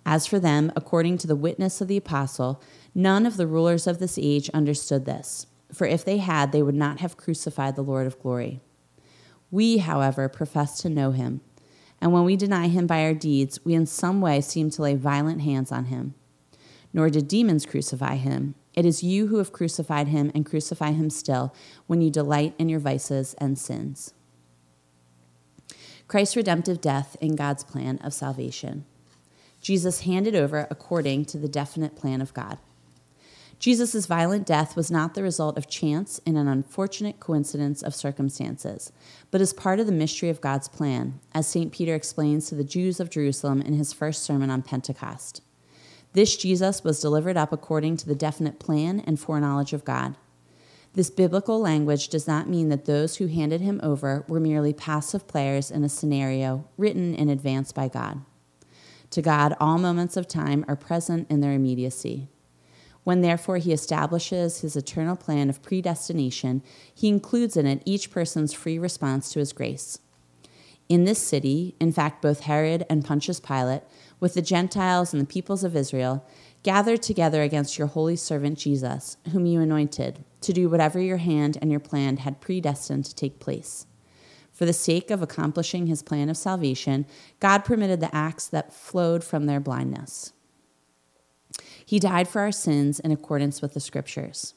As 0.06 0.26
for 0.26 0.38
them, 0.38 0.72
according 0.76 1.18
to 1.18 1.26
the 1.26 1.36
witness 1.36 1.80
of 1.80 1.88
the 1.88 1.98
apostle, 1.98 2.62
none 2.94 3.26
of 3.26 3.36
the 3.36 3.46
rulers 3.46 3.86
of 3.86 3.98
this 3.98 4.18
age 4.18 4.50
understood 4.50 5.04
this, 5.04 5.46
for 5.70 5.86
if 5.86 6.02
they 6.02 6.16
had, 6.16 6.52
they 6.52 6.62
would 6.62 6.74
not 6.74 7.00
have 7.00 7.18
crucified 7.18 7.76
the 7.76 7.82
Lord 7.82 8.06
of 8.06 8.18
glory. 8.20 8.60
We, 9.50 9.78
however, 9.78 10.30
profess 10.30 10.80
to 10.80 10.88
know 10.88 11.10
him, 11.10 11.42
and 12.00 12.12
when 12.12 12.24
we 12.24 12.37
deny 12.37 12.68
him 12.68 12.87
by 12.87 13.04
our 13.04 13.14
deeds, 13.14 13.64
we 13.64 13.74
in 13.74 13.87
some 13.87 14.20
way 14.20 14.40
seem 14.40 14.70
to 14.70 14.83
lay 14.83 14.94
violent 14.94 15.42
hands 15.42 15.72
on 15.72 15.87
him. 15.87 16.14
Nor 16.92 17.11
did 17.11 17.28
demons 17.28 17.66
crucify 17.66 18.16
him 18.16 18.54
it 18.74 18.85
is 18.85 19.04
you 19.04 19.28
who 19.28 19.38
have 19.38 19.52
crucified 19.52 20.09
him 20.09 20.33
and 20.35 20.44
crucify 20.44 20.90
him 20.90 21.09
still 21.09 21.54
when 21.87 22.00
you 22.00 22.11
delight 22.11 22.54
in 22.59 22.68
your 22.68 22.80
vices 22.80 23.35
and 23.38 23.59
sins. 23.59 24.12
Christ's 26.09 26.37
redemptive 26.37 26.80
death 26.80 27.16
in 27.20 27.37
God's 27.37 27.64
plan 27.64 27.98
of 27.98 28.12
salvation. 28.12 28.85
Jesus 29.61 30.00
handed 30.00 30.35
over 30.35 30.66
according 30.70 31.24
to 31.26 31.38
the 31.38 31.48
definite 31.48 31.96
plan 31.96 32.20
of 32.20 32.35
God. 32.35 32.59
Jesus' 33.58 34.06
violent 34.06 34.46
death 34.46 34.76
was 34.76 34.90
not 34.90 35.14
the 35.14 35.22
result 35.22 35.56
of 35.56 35.68
chance 35.68 36.18
in 36.26 36.36
an 36.36 36.48
unfortunate 36.48 37.20
coincidence 37.20 37.82
of 37.82 37.94
circumstances, 37.94 38.92
but 39.30 39.40
is 39.40 39.52
part 39.52 39.80
of 39.80 39.86
the 39.86 39.92
mystery 39.92 40.28
of 40.28 40.40
God's 40.40 40.68
plan, 40.68 41.20
as 41.32 41.46
St. 41.46 41.72
Peter 41.72 41.94
explains 41.94 42.48
to 42.48 42.54
the 42.54 42.64
Jews 42.64 43.00
of 43.00 43.10
Jerusalem 43.10 43.60
in 43.62 43.74
his 43.74 43.92
first 43.92 44.22
sermon 44.22 44.50
on 44.50 44.62
Pentecost. 44.62 45.40
This 46.12 46.36
Jesus 46.36 46.84
was 46.84 47.00
delivered 47.00 47.36
up 47.36 47.52
according 47.52 47.96
to 47.98 48.06
the 48.06 48.14
definite 48.14 48.60
plan 48.60 49.00
and 49.00 49.18
foreknowledge 49.18 49.72
of 49.72 49.84
God. 49.84 50.16
This 50.94 51.10
biblical 51.10 51.58
language 51.58 52.08
does 52.08 52.28
not 52.28 52.48
mean 52.48 52.68
that 52.68 52.84
those 52.84 53.16
who 53.16 53.26
handed 53.26 53.60
him 53.60 53.80
over 53.82 54.24
were 54.28 54.38
merely 54.38 54.72
passive 54.72 55.26
players 55.26 55.70
in 55.70 55.82
a 55.82 55.88
scenario 55.88 56.68
written 56.76 57.14
in 57.14 57.28
advance 57.28 57.72
by 57.72 57.88
God. 57.88 58.22
To 59.10 59.20
God, 59.20 59.56
all 59.58 59.78
moments 59.78 60.16
of 60.16 60.28
time 60.28 60.64
are 60.68 60.76
present 60.76 61.28
in 61.30 61.40
their 61.40 61.52
immediacy. 61.52 62.28
When 63.04 63.20
therefore 63.20 63.58
he 63.58 63.72
establishes 63.72 64.60
his 64.60 64.76
eternal 64.76 65.14
plan 65.14 65.48
of 65.48 65.62
predestination, 65.62 66.62
he 66.92 67.08
includes 67.08 67.56
in 67.56 67.66
it 67.66 67.82
each 67.84 68.10
person's 68.10 68.52
free 68.52 68.78
response 68.78 69.30
to 69.32 69.38
his 69.38 69.52
grace. 69.52 69.98
In 70.88 71.04
this 71.04 71.18
city, 71.18 71.76
in 71.80 71.92
fact, 71.92 72.20
both 72.20 72.40
Herod 72.40 72.84
and 72.90 73.04
Pontius 73.04 73.40
Pilate, 73.40 73.82
with 74.20 74.34
the 74.34 74.42
Gentiles 74.42 75.12
and 75.12 75.22
the 75.22 75.26
peoples 75.26 75.64
of 75.64 75.76
Israel, 75.76 76.26
gathered 76.62 77.02
together 77.02 77.42
against 77.42 77.78
your 77.78 77.88
holy 77.88 78.16
servant 78.16 78.58
Jesus, 78.58 79.16
whom 79.32 79.46
you 79.46 79.60
anointed, 79.60 80.24
to 80.42 80.52
do 80.52 80.68
whatever 80.68 81.00
your 81.00 81.16
hand 81.18 81.58
and 81.60 81.70
your 81.70 81.80
plan 81.80 82.18
had 82.18 82.40
predestined 82.40 83.06
to 83.06 83.14
take 83.14 83.38
place. 83.40 83.86
For 84.52 84.66
the 84.66 84.72
sake 84.72 85.10
of 85.10 85.22
accomplishing 85.22 85.86
his 85.86 86.02
plan 86.02 86.28
of 86.28 86.36
salvation, 86.36 87.06
God 87.40 87.64
permitted 87.64 88.00
the 88.00 88.14
acts 88.14 88.46
that 88.48 88.72
flowed 88.72 89.24
from 89.24 89.46
their 89.46 89.60
blindness. 89.60 90.33
He 91.94 92.00
died 92.00 92.26
for 92.26 92.40
our 92.40 92.50
sins 92.50 92.98
in 92.98 93.12
accordance 93.12 93.62
with 93.62 93.72
the 93.72 93.78
Scriptures. 93.78 94.54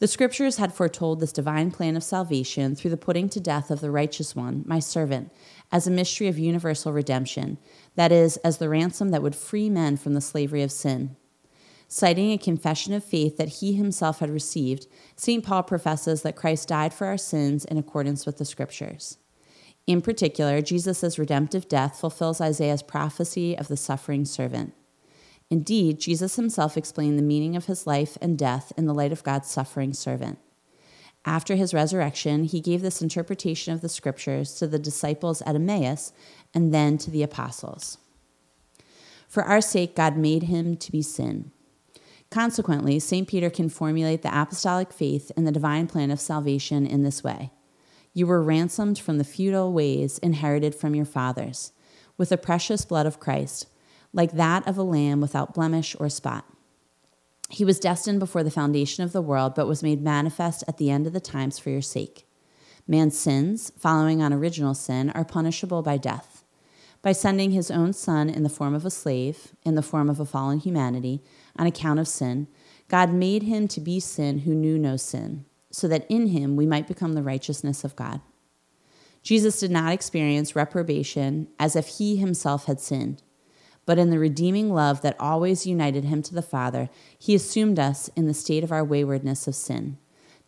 The 0.00 0.08
Scriptures 0.08 0.56
had 0.56 0.74
foretold 0.74 1.20
this 1.20 1.32
divine 1.32 1.70
plan 1.70 1.94
of 1.94 2.02
salvation 2.02 2.74
through 2.74 2.90
the 2.90 2.96
putting 2.96 3.28
to 3.28 3.38
death 3.38 3.70
of 3.70 3.80
the 3.80 3.92
righteous 3.92 4.34
one, 4.34 4.64
my 4.66 4.80
servant, 4.80 5.30
as 5.70 5.86
a 5.86 5.92
mystery 5.92 6.26
of 6.26 6.36
universal 6.36 6.92
redemption, 6.92 7.58
that 7.94 8.10
is, 8.10 8.38
as 8.38 8.58
the 8.58 8.68
ransom 8.68 9.10
that 9.10 9.22
would 9.22 9.36
free 9.36 9.70
men 9.70 9.96
from 9.96 10.14
the 10.14 10.20
slavery 10.20 10.64
of 10.64 10.72
sin. 10.72 11.14
Citing 11.86 12.32
a 12.32 12.38
confession 12.38 12.92
of 12.92 13.04
faith 13.04 13.36
that 13.36 13.60
he 13.60 13.74
himself 13.74 14.18
had 14.18 14.30
received, 14.30 14.88
St. 15.14 15.44
Paul 15.44 15.62
professes 15.62 16.22
that 16.22 16.34
Christ 16.34 16.66
died 16.66 16.92
for 16.92 17.06
our 17.06 17.16
sins 17.16 17.64
in 17.64 17.78
accordance 17.78 18.26
with 18.26 18.38
the 18.38 18.44
Scriptures. 18.44 19.18
In 19.86 20.02
particular, 20.02 20.60
Jesus' 20.60 21.20
redemptive 21.20 21.68
death 21.68 22.00
fulfills 22.00 22.40
Isaiah's 22.40 22.82
prophecy 22.82 23.56
of 23.56 23.68
the 23.68 23.76
suffering 23.76 24.24
servant. 24.24 24.74
Indeed, 25.54 26.00
Jesus 26.00 26.34
himself 26.34 26.76
explained 26.76 27.16
the 27.16 27.22
meaning 27.22 27.54
of 27.54 27.66
his 27.66 27.86
life 27.86 28.18
and 28.20 28.36
death 28.36 28.72
in 28.76 28.86
the 28.86 28.92
light 28.92 29.12
of 29.12 29.22
God's 29.22 29.48
suffering 29.48 29.92
servant. 29.92 30.40
After 31.24 31.54
his 31.54 31.72
resurrection, 31.72 32.42
he 32.42 32.60
gave 32.60 32.82
this 32.82 33.00
interpretation 33.00 33.72
of 33.72 33.80
the 33.80 33.88
scriptures 33.88 34.54
to 34.54 34.66
the 34.66 34.80
disciples 34.80 35.42
at 35.42 35.54
Emmaus 35.54 36.12
and 36.52 36.74
then 36.74 36.98
to 36.98 37.08
the 37.08 37.22
apostles. 37.22 37.98
For 39.28 39.44
our 39.44 39.60
sake, 39.60 39.94
God 39.94 40.16
made 40.16 40.42
him 40.42 40.76
to 40.76 40.90
be 40.90 41.02
sin. 41.02 41.52
Consequently, 42.30 42.98
St. 42.98 43.28
Peter 43.28 43.48
can 43.48 43.68
formulate 43.68 44.22
the 44.22 44.36
apostolic 44.36 44.92
faith 44.92 45.30
and 45.36 45.46
the 45.46 45.52
divine 45.52 45.86
plan 45.86 46.10
of 46.10 46.18
salvation 46.18 46.84
in 46.84 47.04
this 47.04 47.22
way 47.22 47.52
You 48.12 48.26
were 48.26 48.42
ransomed 48.42 48.98
from 48.98 49.18
the 49.18 49.22
futile 49.22 49.72
ways 49.72 50.18
inherited 50.18 50.74
from 50.74 50.96
your 50.96 51.04
fathers, 51.04 51.70
with 52.18 52.30
the 52.30 52.36
precious 52.36 52.84
blood 52.84 53.06
of 53.06 53.20
Christ 53.20 53.68
like 54.14 54.32
that 54.32 54.66
of 54.66 54.78
a 54.78 54.82
lamb 54.82 55.20
without 55.20 55.52
blemish 55.52 55.94
or 55.98 56.08
spot. 56.08 56.46
He 57.50 57.64
was 57.64 57.78
destined 57.78 58.20
before 58.20 58.42
the 58.42 58.50
foundation 58.50 59.04
of 59.04 59.12
the 59.12 59.20
world, 59.20 59.54
but 59.54 59.66
was 59.66 59.82
made 59.82 60.00
manifest 60.00 60.64
at 60.66 60.78
the 60.78 60.90
end 60.90 61.06
of 61.06 61.12
the 61.12 61.20
times 61.20 61.58
for 61.58 61.68
your 61.68 61.82
sake. 61.82 62.26
Man's 62.86 63.18
sins, 63.18 63.72
following 63.76 64.22
on 64.22 64.32
original 64.32 64.74
sin, 64.74 65.10
are 65.10 65.24
punishable 65.24 65.82
by 65.82 65.98
death. 65.98 66.44
By 67.02 67.12
sending 67.12 67.50
his 67.50 67.70
own 67.70 67.92
son 67.92 68.30
in 68.30 68.44
the 68.44 68.48
form 68.48 68.74
of 68.74 68.86
a 68.86 68.90
slave, 68.90 69.52
in 69.62 69.74
the 69.74 69.82
form 69.82 70.08
of 70.08 70.20
a 70.20 70.24
fallen 70.24 70.58
humanity, 70.58 71.22
on 71.58 71.66
account 71.66 71.98
of 71.98 72.08
sin, 72.08 72.46
God 72.88 73.12
made 73.12 73.42
him 73.42 73.68
to 73.68 73.80
be 73.80 74.00
sin 74.00 74.40
who 74.40 74.54
knew 74.54 74.78
no 74.78 74.96
sin, 74.96 75.44
so 75.70 75.88
that 75.88 76.06
in 76.08 76.28
him 76.28 76.56
we 76.56 76.66
might 76.66 76.88
become 76.88 77.12
the 77.12 77.22
righteousness 77.22 77.84
of 77.84 77.96
God. 77.96 78.20
Jesus 79.22 79.60
did 79.60 79.70
not 79.70 79.92
experience 79.92 80.54
reprobation 80.54 81.48
as 81.58 81.74
if 81.74 81.98
he 81.98 82.16
himself 82.16 82.66
had 82.66 82.80
sinned 82.80 83.22
but 83.86 83.98
in 83.98 84.10
the 84.10 84.18
redeeming 84.18 84.72
love 84.72 85.02
that 85.02 85.18
always 85.20 85.66
united 85.66 86.04
him 86.04 86.22
to 86.22 86.34
the 86.34 86.42
Father, 86.42 86.88
he 87.18 87.34
assumed 87.34 87.78
us 87.78 88.08
in 88.16 88.26
the 88.26 88.34
state 88.34 88.64
of 88.64 88.72
our 88.72 88.84
waywardness 88.84 89.46
of 89.46 89.54
sin, 89.54 89.98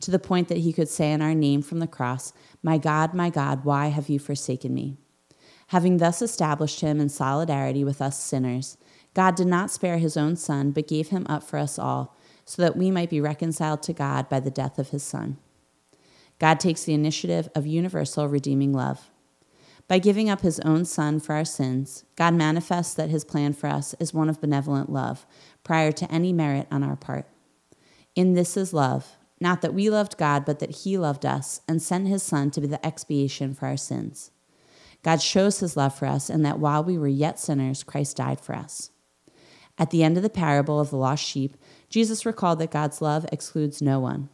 to 0.00 0.10
the 0.10 0.18
point 0.18 0.48
that 0.48 0.58
he 0.58 0.72
could 0.72 0.88
say 0.88 1.12
in 1.12 1.22
our 1.22 1.34
name 1.34 1.62
from 1.62 1.78
the 1.78 1.86
cross, 1.86 2.32
My 2.62 2.78
God, 2.78 3.14
my 3.14 3.30
God, 3.30 3.64
why 3.64 3.88
have 3.88 4.08
you 4.08 4.18
forsaken 4.18 4.74
me? 4.74 4.96
Having 5.68 5.96
thus 5.98 6.22
established 6.22 6.80
him 6.80 7.00
in 7.00 7.08
solidarity 7.08 7.82
with 7.82 8.00
us 8.00 8.22
sinners, 8.22 8.76
God 9.14 9.34
did 9.34 9.46
not 9.46 9.70
spare 9.70 9.98
his 9.98 10.16
own 10.16 10.36
Son, 10.36 10.70
but 10.70 10.86
gave 10.86 11.08
him 11.08 11.26
up 11.28 11.42
for 11.42 11.58
us 11.58 11.78
all, 11.78 12.16
so 12.44 12.62
that 12.62 12.76
we 12.76 12.90
might 12.90 13.10
be 13.10 13.20
reconciled 13.20 13.82
to 13.82 13.92
God 13.92 14.28
by 14.28 14.40
the 14.40 14.50
death 14.50 14.78
of 14.78 14.90
his 14.90 15.02
Son. 15.02 15.38
God 16.38 16.60
takes 16.60 16.84
the 16.84 16.94
initiative 16.94 17.48
of 17.54 17.66
universal 17.66 18.28
redeeming 18.28 18.72
love. 18.72 19.10
By 19.88 20.00
giving 20.00 20.28
up 20.28 20.40
his 20.40 20.58
own 20.60 20.84
Son 20.84 21.20
for 21.20 21.34
our 21.34 21.44
sins, 21.44 22.04
God 22.16 22.34
manifests 22.34 22.94
that 22.94 23.10
his 23.10 23.24
plan 23.24 23.52
for 23.52 23.68
us 23.68 23.94
is 24.00 24.12
one 24.12 24.28
of 24.28 24.40
benevolent 24.40 24.90
love, 24.90 25.26
prior 25.62 25.92
to 25.92 26.10
any 26.12 26.32
merit 26.32 26.66
on 26.70 26.82
our 26.82 26.96
part. 26.96 27.26
In 28.16 28.34
this 28.34 28.56
is 28.56 28.72
love, 28.72 29.16
not 29.40 29.62
that 29.62 29.74
we 29.74 29.88
loved 29.88 30.16
God, 30.16 30.44
but 30.44 30.58
that 30.58 30.78
he 30.78 30.98
loved 30.98 31.24
us 31.24 31.60
and 31.68 31.80
sent 31.80 32.08
his 32.08 32.22
Son 32.22 32.50
to 32.50 32.60
be 32.60 32.66
the 32.66 32.84
expiation 32.84 33.54
for 33.54 33.66
our 33.66 33.76
sins. 33.76 34.32
God 35.04 35.22
shows 35.22 35.60
his 35.60 35.76
love 35.76 35.96
for 35.96 36.06
us 36.06 36.28
in 36.28 36.42
that 36.42 36.58
while 36.58 36.82
we 36.82 36.98
were 36.98 37.06
yet 37.06 37.38
sinners, 37.38 37.84
Christ 37.84 38.16
died 38.16 38.40
for 38.40 38.56
us. 38.56 38.90
At 39.78 39.90
the 39.90 40.02
end 40.02 40.16
of 40.16 40.24
the 40.24 40.30
parable 40.30 40.80
of 40.80 40.90
the 40.90 40.96
lost 40.96 41.24
sheep, 41.24 41.56
Jesus 41.88 42.26
recalled 42.26 42.58
that 42.58 42.72
God's 42.72 43.00
love 43.00 43.24
excludes 43.30 43.80
no 43.80 44.00
one. 44.00 44.30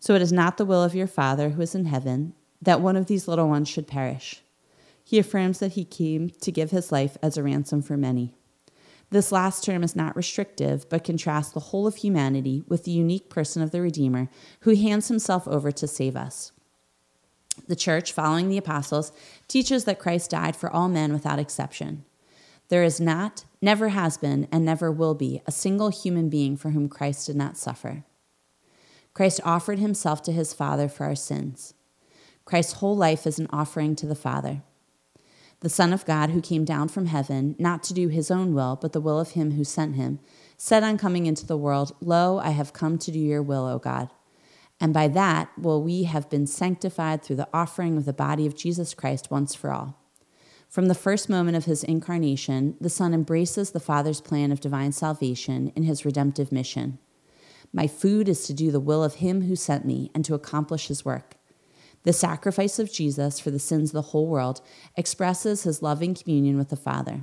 So 0.00 0.14
it 0.14 0.20
is 0.20 0.32
not 0.32 0.58
the 0.58 0.66
will 0.66 0.82
of 0.82 0.94
your 0.94 1.06
Father 1.06 1.50
who 1.50 1.62
is 1.62 1.74
in 1.74 1.86
heaven 1.86 2.34
that 2.60 2.80
one 2.80 2.96
of 2.96 3.06
these 3.06 3.26
little 3.26 3.48
ones 3.48 3.68
should 3.68 3.86
perish. 3.86 4.41
He 5.04 5.18
affirms 5.18 5.58
that 5.58 5.72
he 5.72 5.84
came 5.84 6.30
to 6.40 6.52
give 6.52 6.70
his 6.70 6.92
life 6.92 7.16
as 7.22 7.36
a 7.36 7.42
ransom 7.42 7.82
for 7.82 7.96
many. 7.96 8.34
This 9.10 9.30
last 9.30 9.62
term 9.62 9.82
is 9.82 9.94
not 9.94 10.16
restrictive, 10.16 10.88
but 10.88 11.04
contrasts 11.04 11.52
the 11.52 11.60
whole 11.60 11.86
of 11.86 11.96
humanity 11.96 12.64
with 12.66 12.84
the 12.84 12.92
unique 12.92 13.28
person 13.28 13.62
of 13.62 13.70
the 13.70 13.82
Redeemer 13.82 14.30
who 14.60 14.74
hands 14.74 15.08
himself 15.08 15.46
over 15.46 15.70
to 15.70 15.86
save 15.86 16.16
us. 16.16 16.52
The 17.68 17.76
church, 17.76 18.12
following 18.12 18.48
the 18.48 18.56
apostles, 18.56 19.12
teaches 19.48 19.84
that 19.84 19.98
Christ 19.98 20.30
died 20.30 20.56
for 20.56 20.70
all 20.70 20.88
men 20.88 21.12
without 21.12 21.38
exception. 21.38 22.06
There 22.68 22.82
is 22.82 22.98
not, 22.98 23.44
never 23.60 23.90
has 23.90 24.16
been, 24.16 24.48
and 24.50 24.64
never 24.64 24.90
will 24.90 25.14
be 25.14 25.42
a 25.46 25.52
single 25.52 25.90
human 25.90 26.30
being 26.30 26.56
for 26.56 26.70
whom 26.70 26.88
Christ 26.88 27.26
did 27.26 27.36
not 27.36 27.58
suffer. 27.58 28.04
Christ 29.12 29.42
offered 29.44 29.78
himself 29.78 30.22
to 30.22 30.32
his 30.32 30.54
Father 30.54 30.88
for 30.88 31.04
our 31.04 31.14
sins. 31.14 31.74
Christ's 32.46 32.74
whole 32.74 32.96
life 32.96 33.26
is 33.26 33.38
an 33.38 33.48
offering 33.50 33.94
to 33.96 34.06
the 34.06 34.14
Father 34.14 34.62
the 35.62 35.68
Son 35.68 35.92
of 35.92 36.04
God, 36.04 36.30
who 36.30 36.40
came 36.40 36.64
down 36.64 36.88
from 36.88 37.06
heaven, 37.06 37.54
not 37.56 37.84
to 37.84 37.94
do 37.94 38.08
his 38.08 38.32
own 38.32 38.52
will, 38.52 38.76
but 38.80 38.92
the 38.92 39.00
will 39.00 39.20
of 39.20 39.30
him 39.30 39.52
who 39.52 39.62
sent 39.62 39.94
him, 39.94 40.18
said 40.56 40.82
on 40.82 40.98
coming 40.98 41.26
into 41.26 41.46
the 41.46 41.56
world, 41.56 41.94
Lo, 42.00 42.38
I 42.38 42.50
have 42.50 42.72
come 42.72 42.98
to 42.98 43.12
do 43.12 43.18
your 43.18 43.42
will, 43.42 43.66
O 43.66 43.78
God. 43.78 44.10
And 44.80 44.92
by 44.92 45.06
that 45.08 45.56
will 45.56 45.80
we 45.80 46.02
have 46.02 46.28
been 46.28 46.48
sanctified 46.48 47.22
through 47.22 47.36
the 47.36 47.48
offering 47.54 47.96
of 47.96 48.04
the 48.04 48.12
body 48.12 48.44
of 48.44 48.56
Jesus 48.56 48.92
Christ 48.92 49.30
once 49.30 49.54
for 49.54 49.70
all. 49.70 49.96
From 50.68 50.88
the 50.88 50.94
first 50.94 51.28
moment 51.28 51.56
of 51.56 51.66
his 51.66 51.84
incarnation, 51.84 52.76
the 52.80 52.90
Son 52.90 53.14
embraces 53.14 53.70
the 53.70 53.78
Father's 53.78 54.20
plan 54.20 54.50
of 54.50 54.58
divine 54.58 54.90
salvation 54.90 55.70
in 55.76 55.84
his 55.84 56.04
redemptive 56.04 56.50
mission. 56.50 56.98
My 57.72 57.86
food 57.86 58.28
is 58.28 58.44
to 58.46 58.52
do 58.52 58.72
the 58.72 58.80
will 58.80 59.04
of 59.04 59.16
him 59.16 59.42
who 59.42 59.54
sent 59.54 59.84
me 59.84 60.10
and 60.12 60.24
to 60.24 60.34
accomplish 60.34 60.88
his 60.88 61.04
work. 61.04 61.36
The 62.04 62.12
sacrifice 62.12 62.78
of 62.78 62.92
Jesus 62.92 63.38
for 63.38 63.50
the 63.50 63.58
sins 63.58 63.90
of 63.90 63.94
the 63.94 64.02
whole 64.02 64.26
world 64.26 64.60
expresses 64.96 65.62
his 65.62 65.82
loving 65.82 66.14
communion 66.14 66.58
with 66.58 66.68
the 66.68 66.76
Father. 66.76 67.20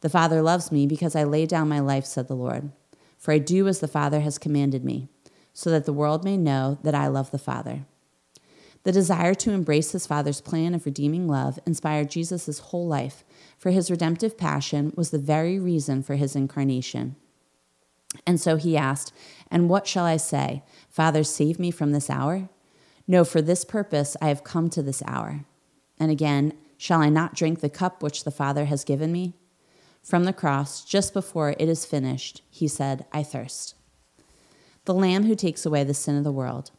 The 0.00 0.08
Father 0.08 0.40
loves 0.40 0.72
me 0.72 0.86
because 0.86 1.14
I 1.14 1.24
lay 1.24 1.44
down 1.44 1.68
my 1.68 1.80
life, 1.80 2.06
said 2.06 2.28
the 2.28 2.36
Lord. 2.36 2.70
For 3.18 3.32
I 3.32 3.38
do 3.38 3.66
as 3.66 3.80
the 3.80 3.88
Father 3.88 4.20
has 4.20 4.38
commanded 4.38 4.84
me, 4.84 5.08
so 5.52 5.70
that 5.70 5.84
the 5.84 5.92
world 5.92 6.24
may 6.24 6.36
know 6.36 6.78
that 6.84 6.94
I 6.94 7.08
love 7.08 7.30
the 7.30 7.38
Father. 7.38 7.84
The 8.84 8.92
desire 8.92 9.34
to 9.34 9.50
embrace 9.50 9.92
his 9.92 10.06
Father's 10.06 10.40
plan 10.40 10.74
of 10.74 10.86
redeeming 10.86 11.26
love 11.26 11.58
inspired 11.66 12.10
Jesus' 12.10 12.60
whole 12.60 12.86
life, 12.86 13.24
for 13.58 13.70
his 13.70 13.90
redemptive 13.90 14.38
passion 14.38 14.92
was 14.96 15.10
the 15.10 15.18
very 15.18 15.58
reason 15.58 16.02
for 16.02 16.14
his 16.14 16.36
incarnation. 16.36 17.16
And 18.26 18.40
so 18.40 18.56
he 18.56 18.76
asked, 18.76 19.12
And 19.50 19.68
what 19.68 19.86
shall 19.86 20.04
I 20.04 20.16
say? 20.16 20.62
Father, 20.88 21.24
save 21.24 21.58
me 21.58 21.70
from 21.70 21.92
this 21.92 22.08
hour? 22.08 22.48
No, 23.10 23.24
for 23.24 23.40
this 23.40 23.64
purpose 23.64 24.16
I 24.20 24.28
have 24.28 24.44
come 24.44 24.68
to 24.70 24.82
this 24.82 25.02
hour. 25.06 25.46
And 25.98 26.10
again, 26.10 26.52
shall 26.76 27.00
I 27.00 27.08
not 27.08 27.34
drink 27.34 27.60
the 27.60 27.70
cup 27.70 28.02
which 28.02 28.22
the 28.22 28.30
Father 28.30 28.66
has 28.66 28.84
given 28.84 29.10
me? 29.10 29.34
From 30.02 30.24
the 30.24 30.32
cross, 30.32 30.84
just 30.84 31.14
before 31.14 31.50
it 31.58 31.68
is 31.68 31.86
finished, 31.86 32.42
he 32.50 32.68
said, 32.68 33.06
I 33.10 33.22
thirst. 33.22 33.74
The 34.84 34.94
Lamb 34.94 35.24
who 35.24 35.34
takes 35.34 35.66
away 35.66 35.84
the 35.84 35.94
sin 35.94 36.16
of 36.16 36.24
the 36.24 36.32
world. 36.32 36.70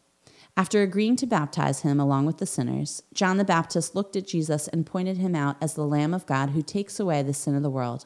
After 0.55 0.81
agreeing 0.81 1.15
to 1.17 1.27
baptize 1.27 1.81
him 1.81 1.99
along 1.99 2.25
with 2.25 2.37
the 2.37 2.45
sinners, 2.45 3.01
John 3.13 3.37
the 3.37 3.45
Baptist 3.45 3.95
looked 3.95 4.15
at 4.15 4.27
Jesus 4.27 4.67
and 4.67 4.85
pointed 4.85 5.17
him 5.17 5.35
out 5.35 5.57
as 5.61 5.73
the 5.73 5.85
Lamb 5.85 6.13
of 6.13 6.25
God 6.25 6.51
who 6.51 6.61
takes 6.61 6.99
away 6.99 7.23
the 7.23 7.33
sin 7.33 7.55
of 7.55 7.63
the 7.63 7.69
world. 7.69 8.05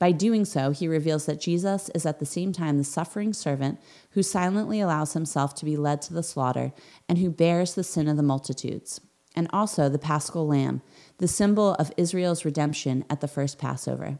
By 0.00 0.12
doing 0.12 0.46
so, 0.46 0.70
he 0.70 0.88
reveals 0.88 1.26
that 1.26 1.42
Jesus 1.42 1.90
is 1.94 2.06
at 2.06 2.20
the 2.20 2.26
same 2.26 2.52
time 2.52 2.78
the 2.78 2.84
suffering 2.84 3.34
servant 3.34 3.78
who 4.12 4.22
silently 4.22 4.80
allows 4.80 5.12
himself 5.12 5.54
to 5.56 5.66
be 5.66 5.76
led 5.76 6.00
to 6.02 6.14
the 6.14 6.22
slaughter 6.22 6.72
and 7.06 7.18
who 7.18 7.30
bears 7.30 7.74
the 7.74 7.84
sin 7.84 8.08
of 8.08 8.16
the 8.16 8.22
multitudes, 8.22 9.02
and 9.36 9.46
also 9.52 9.90
the 9.90 9.98
paschal 9.98 10.46
lamb, 10.46 10.80
the 11.18 11.28
symbol 11.28 11.74
of 11.74 11.92
Israel's 11.98 12.46
redemption 12.46 13.04
at 13.10 13.20
the 13.20 13.28
first 13.28 13.58
Passover. 13.58 14.18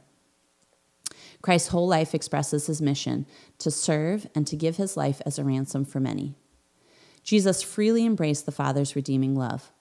Christ's 1.41 1.69
whole 1.71 1.89
life 1.89 2.15
expresses 2.15 2.67
his 2.67 2.83
mission 2.83 3.25
to 3.57 3.71
serve 3.71 4.27
and 4.35 4.47
to 4.49 4.57
give 4.57 4.77
his 4.77 4.99
life 4.99 5.23
as 5.25 5.39
a 5.39 5.45
ransom 5.45 5.87
for 5.87 5.99
many. 5.99 6.35
Jesus 7.23 7.63
freely 7.63 8.05
embraced 8.05 8.45
the 8.45 8.53
Father's 8.53 8.95
redeeming 8.95 9.35
love. 9.35 9.73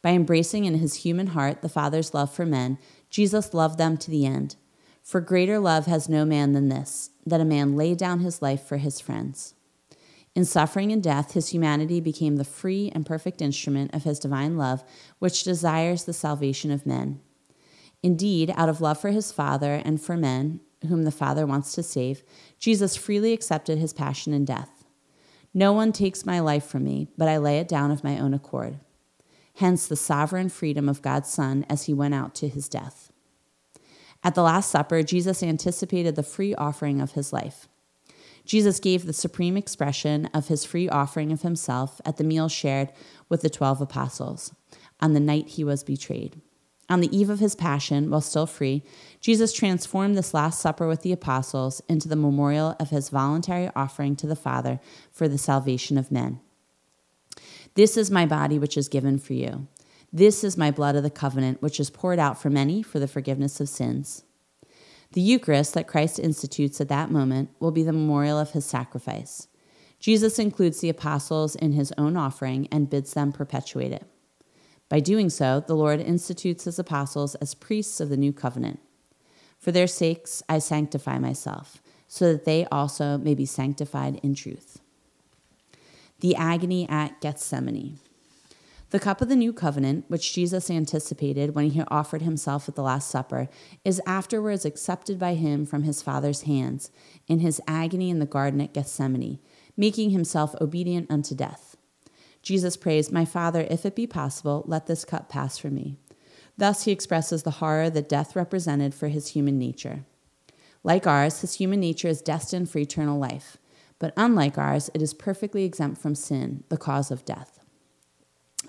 By 0.00 0.10
embracing 0.10 0.64
in 0.64 0.74
his 0.74 0.94
human 0.94 1.28
heart 1.28 1.60
the 1.60 1.68
Father's 1.68 2.14
love 2.14 2.32
for 2.32 2.46
men, 2.46 2.78
Jesus 3.10 3.52
loved 3.52 3.78
them 3.78 3.96
to 3.96 4.12
the 4.12 4.24
end. 4.24 4.54
For 5.02 5.20
greater 5.20 5.58
love 5.58 5.86
has 5.86 6.08
no 6.08 6.24
man 6.24 6.52
than 6.52 6.68
this, 6.68 7.10
that 7.26 7.40
a 7.40 7.44
man 7.44 7.76
lay 7.76 7.94
down 7.94 8.20
his 8.20 8.42
life 8.42 8.62
for 8.62 8.76
his 8.76 9.00
friends. 9.00 9.54
In 10.34 10.44
suffering 10.44 10.92
and 10.92 11.02
death, 11.02 11.32
his 11.32 11.48
humanity 11.48 12.00
became 12.00 12.36
the 12.36 12.44
free 12.44 12.90
and 12.94 13.04
perfect 13.04 13.42
instrument 13.42 13.92
of 13.92 14.04
his 14.04 14.20
divine 14.20 14.56
love, 14.56 14.84
which 15.18 15.42
desires 15.42 16.04
the 16.04 16.12
salvation 16.12 16.70
of 16.70 16.86
men. 16.86 17.20
Indeed, 18.02 18.52
out 18.56 18.68
of 18.68 18.80
love 18.80 19.00
for 19.00 19.10
his 19.10 19.32
Father 19.32 19.74
and 19.84 20.00
for 20.00 20.16
men, 20.16 20.60
whom 20.88 21.02
the 21.02 21.10
Father 21.10 21.46
wants 21.46 21.72
to 21.72 21.82
save, 21.82 22.22
Jesus 22.58 22.96
freely 22.96 23.32
accepted 23.32 23.78
his 23.78 23.92
passion 23.92 24.32
and 24.32 24.46
death. 24.46 24.84
No 25.52 25.72
one 25.72 25.92
takes 25.92 26.24
my 26.24 26.38
life 26.38 26.64
from 26.64 26.84
me, 26.84 27.08
but 27.18 27.28
I 27.28 27.38
lay 27.38 27.58
it 27.58 27.68
down 27.68 27.90
of 27.90 28.04
my 28.04 28.18
own 28.18 28.32
accord. 28.32 28.78
Hence 29.54 29.86
the 29.86 29.96
sovereign 29.96 30.48
freedom 30.48 30.88
of 30.88 31.02
God's 31.02 31.28
Son 31.28 31.66
as 31.68 31.84
he 31.84 31.92
went 31.92 32.14
out 32.14 32.34
to 32.36 32.48
his 32.48 32.68
death. 32.68 33.09
At 34.22 34.34
the 34.34 34.42
Last 34.42 34.70
Supper, 34.70 35.02
Jesus 35.02 35.42
anticipated 35.42 36.14
the 36.14 36.22
free 36.22 36.54
offering 36.54 37.00
of 37.00 37.12
his 37.12 37.32
life. 37.32 37.68
Jesus 38.44 38.80
gave 38.80 39.06
the 39.06 39.12
supreme 39.12 39.56
expression 39.56 40.26
of 40.34 40.48
his 40.48 40.64
free 40.64 40.88
offering 40.88 41.32
of 41.32 41.42
himself 41.42 42.00
at 42.04 42.16
the 42.16 42.24
meal 42.24 42.48
shared 42.48 42.90
with 43.28 43.42
the 43.42 43.50
twelve 43.50 43.80
apostles 43.80 44.54
on 45.00 45.14
the 45.14 45.20
night 45.20 45.48
he 45.48 45.64
was 45.64 45.84
betrayed. 45.84 46.40
On 46.88 47.00
the 47.00 47.16
eve 47.16 47.30
of 47.30 47.38
his 47.38 47.54
passion, 47.54 48.10
while 48.10 48.20
still 48.20 48.46
free, 48.46 48.82
Jesus 49.20 49.52
transformed 49.52 50.16
this 50.16 50.34
Last 50.34 50.60
Supper 50.60 50.88
with 50.88 51.02
the 51.02 51.12
apostles 51.12 51.80
into 51.88 52.08
the 52.08 52.16
memorial 52.16 52.74
of 52.80 52.90
his 52.90 53.10
voluntary 53.10 53.70
offering 53.76 54.16
to 54.16 54.26
the 54.26 54.34
Father 54.34 54.80
for 55.12 55.28
the 55.28 55.38
salvation 55.38 55.96
of 55.96 56.10
men. 56.10 56.40
This 57.74 57.96
is 57.96 58.10
my 58.10 58.26
body, 58.26 58.58
which 58.58 58.76
is 58.76 58.88
given 58.88 59.18
for 59.18 59.34
you. 59.34 59.68
This 60.12 60.42
is 60.42 60.56
my 60.56 60.70
blood 60.70 60.96
of 60.96 61.02
the 61.02 61.10
covenant, 61.10 61.62
which 61.62 61.78
is 61.78 61.90
poured 61.90 62.18
out 62.18 62.40
for 62.40 62.50
many 62.50 62.82
for 62.82 62.98
the 62.98 63.06
forgiveness 63.06 63.60
of 63.60 63.68
sins. 63.68 64.24
The 65.12 65.20
Eucharist 65.20 65.74
that 65.74 65.86
Christ 65.86 66.18
institutes 66.18 66.80
at 66.80 66.88
that 66.88 67.10
moment 67.10 67.50
will 67.60 67.70
be 67.70 67.82
the 67.82 67.92
memorial 67.92 68.38
of 68.38 68.50
his 68.50 68.64
sacrifice. 68.64 69.48
Jesus 70.00 70.38
includes 70.38 70.80
the 70.80 70.88
apostles 70.88 71.54
in 71.56 71.72
his 71.72 71.92
own 71.98 72.16
offering 72.16 72.66
and 72.72 72.90
bids 72.90 73.14
them 73.14 73.32
perpetuate 73.32 73.92
it. 73.92 74.06
By 74.88 74.98
doing 74.98 75.30
so, 75.30 75.62
the 75.64 75.76
Lord 75.76 76.00
institutes 76.00 76.64
his 76.64 76.78
apostles 76.78 77.36
as 77.36 77.54
priests 77.54 78.00
of 78.00 78.08
the 78.08 78.16
new 78.16 78.32
covenant. 78.32 78.80
For 79.58 79.70
their 79.70 79.86
sakes, 79.86 80.42
I 80.48 80.58
sanctify 80.58 81.18
myself, 81.18 81.82
so 82.08 82.32
that 82.32 82.44
they 82.44 82.66
also 82.72 83.18
may 83.18 83.34
be 83.34 83.46
sanctified 83.46 84.18
in 84.22 84.34
truth. 84.34 84.80
The 86.20 86.34
agony 86.34 86.88
at 86.88 87.20
Gethsemane. 87.20 87.98
The 88.90 88.98
cup 88.98 89.20
of 89.20 89.28
the 89.28 89.36
new 89.36 89.52
covenant, 89.52 90.06
which 90.08 90.32
Jesus 90.32 90.68
anticipated 90.68 91.54
when 91.54 91.70
he 91.70 91.82
offered 91.82 92.22
himself 92.22 92.68
at 92.68 92.74
the 92.74 92.82
Last 92.82 93.08
Supper, 93.08 93.48
is 93.84 94.02
afterwards 94.04 94.64
accepted 94.64 95.16
by 95.16 95.34
him 95.34 95.64
from 95.64 95.84
his 95.84 96.02
Father's 96.02 96.42
hands 96.42 96.90
in 97.28 97.38
his 97.38 97.60
agony 97.68 98.10
in 98.10 98.18
the 98.18 98.26
garden 98.26 98.60
at 98.60 98.74
Gethsemane, 98.74 99.38
making 99.76 100.10
himself 100.10 100.56
obedient 100.60 101.08
unto 101.08 101.36
death. 101.36 101.76
Jesus 102.42 102.76
prays, 102.76 103.12
My 103.12 103.24
Father, 103.24 103.64
if 103.70 103.86
it 103.86 103.94
be 103.94 104.08
possible, 104.08 104.64
let 104.66 104.88
this 104.88 105.04
cup 105.04 105.28
pass 105.28 105.56
from 105.56 105.74
me. 105.76 105.96
Thus 106.58 106.82
he 106.82 106.90
expresses 106.90 107.44
the 107.44 107.52
horror 107.52 107.90
that 107.90 108.08
death 108.08 108.34
represented 108.34 108.92
for 108.92 109.06
his 109.06 109.28
human 109.28 109.56
nature. 109.56 110.04
Like 110.82 111.06
ours, 111.06 111.42
his 111.42 111.54
human 111.54 111.78
nature 111.78 112.08
is 112.08 112.22
destined 112.22 112.68
for 112.68 112.78
eternal 112.78 113.18
life, 113.20 113.56
but 114.00 114.12
unlike 114.16 114.58
ours, 114.58 114.90
it 114.94 115.00
is 115.00 115.14
perfectly 115.14 115.64
exempt 115.64 116.00
from 116.00 116.16
sin, 116.16 116.64
the 116.70 116.76
cause 116.76 117.12
of 117.12 117.24
death. 117.24 117.59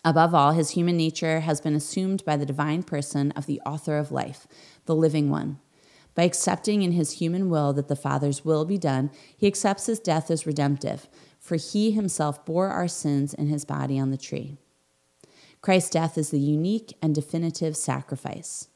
Above 0.04 0.34
all, 0.34 0.52
his 0.52 0.72
human 0.72 0.98
nature 0.98 1.42
has 1.42 1.62
been 1.62 1.76
assumed 1.76 2.26
by 2.26 2.36
the 2.36 2.46
divine 2.46 2.82
person 2.82 3.32
of 3.32 3.46
the 3.46 3.62
author 3.62 3.98
of 3.98 4.12
life, 4.12 4.48
the 4.86 4.96
living 4.96 5.30
one. 5.30 5.60
By 6.16 6.24
accepting 6.24 6.82
in 6.82 6.94
his 6.94 7.14
human 7.14 7.50
will 7.50 7.72
that 7.74 7.88
the 7.88 7.96
Father's 7.96 8.44
will 8.44 8.66
be 8.66 8.78
done, 8.78 9.12
he 9.38 9.48
accepts 9.48 9.86
his 9.86 10.00
death 10.00 10.32
as 10.32 10.48
redemptive, 10.48 11.08
for 11.40 11.56
he 11.56 11.92
himself 11.92 12.44
bore 12.46 12.70
our 12.70 12.88
sins 12.88 13.34
in 13.34 13.48
his 13.48 13.64
body 13.64 14.00
on 14.00 14.12
the 14.12 14.18
tree. 14.18 14.58
Christ's 15.62 15.92
death 15.92 16.18
is 16.18 16.32
the 16.32 16.40
unique 16.40 16.98
and 17.02 17.14
definitive 17.14 17.78
sacrifice. 17.78 18.68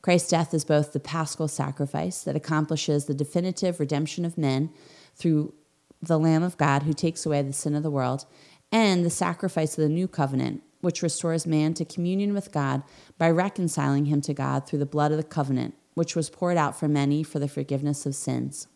Christ's 0.00 0.30
death 0.30 0.54
is 0.54 0.64
both 0.64 0.92
the 0.92 1.00
paschal 1.00 1.48
sacrifice 1.48 2.22
that 2.22 2.36
accomplishes 2.36 3.04
the 3.06 3.14
definitive 3.14 3.80
redemption 3.80 4.24
of 4.24 4.38
men 4.38 4.70
through 5.16 5.54
the 6.00 6.18
Lamb 6.18 6.44
of 6.44 6.56
God 6.56 6.84
who 6.84 6.92
takes 6.92 7.26
away 7.26 7.42
the 7.42 7.52
sin 7.52 7.74
of 7.74 7.82
the 7.82 7.90
world, 7.90 8.24
and 8.70 9.04
the 9.04 9.10
sacrifice 9.10 9.76
of 9.76 9.82
the 9.82 9.88
new 9.88 10.06
covenant, 10.06 10.62
which 10.80 11.02
restores 11.02 11.46
man 11.46 11.74
to 11.74 11.84
communion 11.84 12.34
with 12.34 12.52
God 12.52 12.82
by 13.18 13.30
reconciling 13.30 14.06
him 14.06 14.20
to 14.22 14.34
God 14.34 14.66
through 14.66 14.78
the 14.78 14.86
blood 14.86 15.10
of 15.10 15.16
the 15.16 15.24
covenant, 15.24 15.74
which 15.94 16.14
was 16.14 16.30
poured 16.30 16.56
out 16.56 16.78
for 16.78 16.88
many 16.88 17.22
for 17.22 17.38
the 17.38 17.48
forgiveness 17.48 18.06
of 18.06 18.14
sins. 18.14 18.68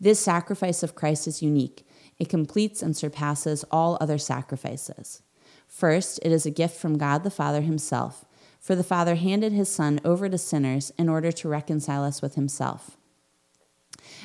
This 0.00 0.20
sacrifice 0.20 0.82
of 0.82 0.94
Christ 0.94 1.26
is 1.26 1.42
unique 1.42 1.86
it 2.18 2.28
completes 2.28 2.82
and 2.82 2.96
surpasses 2.96 3.64
all 3.70 3.98
other 4.00 4.18
sacrifices. 4.18 5.22
First, 5.68 6.18
it 6.22 6.32
is 6.32 6.46
a 6.46 6.50
gift 6.50 6.76
from 6.76 6.98
God 6.98 7.24
the 7.24 7.30
Father 7.30 7.60
Himself, 7.60 8.24
for 8.60 8.74
the 8.74 8.84
Father 8.84 9.16
handed 9.16 9.52
His 9.52 9.72
Son 9.72 10.00
over 10.04 10.28
to 10.28 10.38
sinners 10.38 10.92
in 10.98 11.08
order 11.08 11.30
to 11.32 11.48
reconcile 11.48 12.04
us 12.04 12.22
with 12.22 12.34
Himself. 12.34 12.96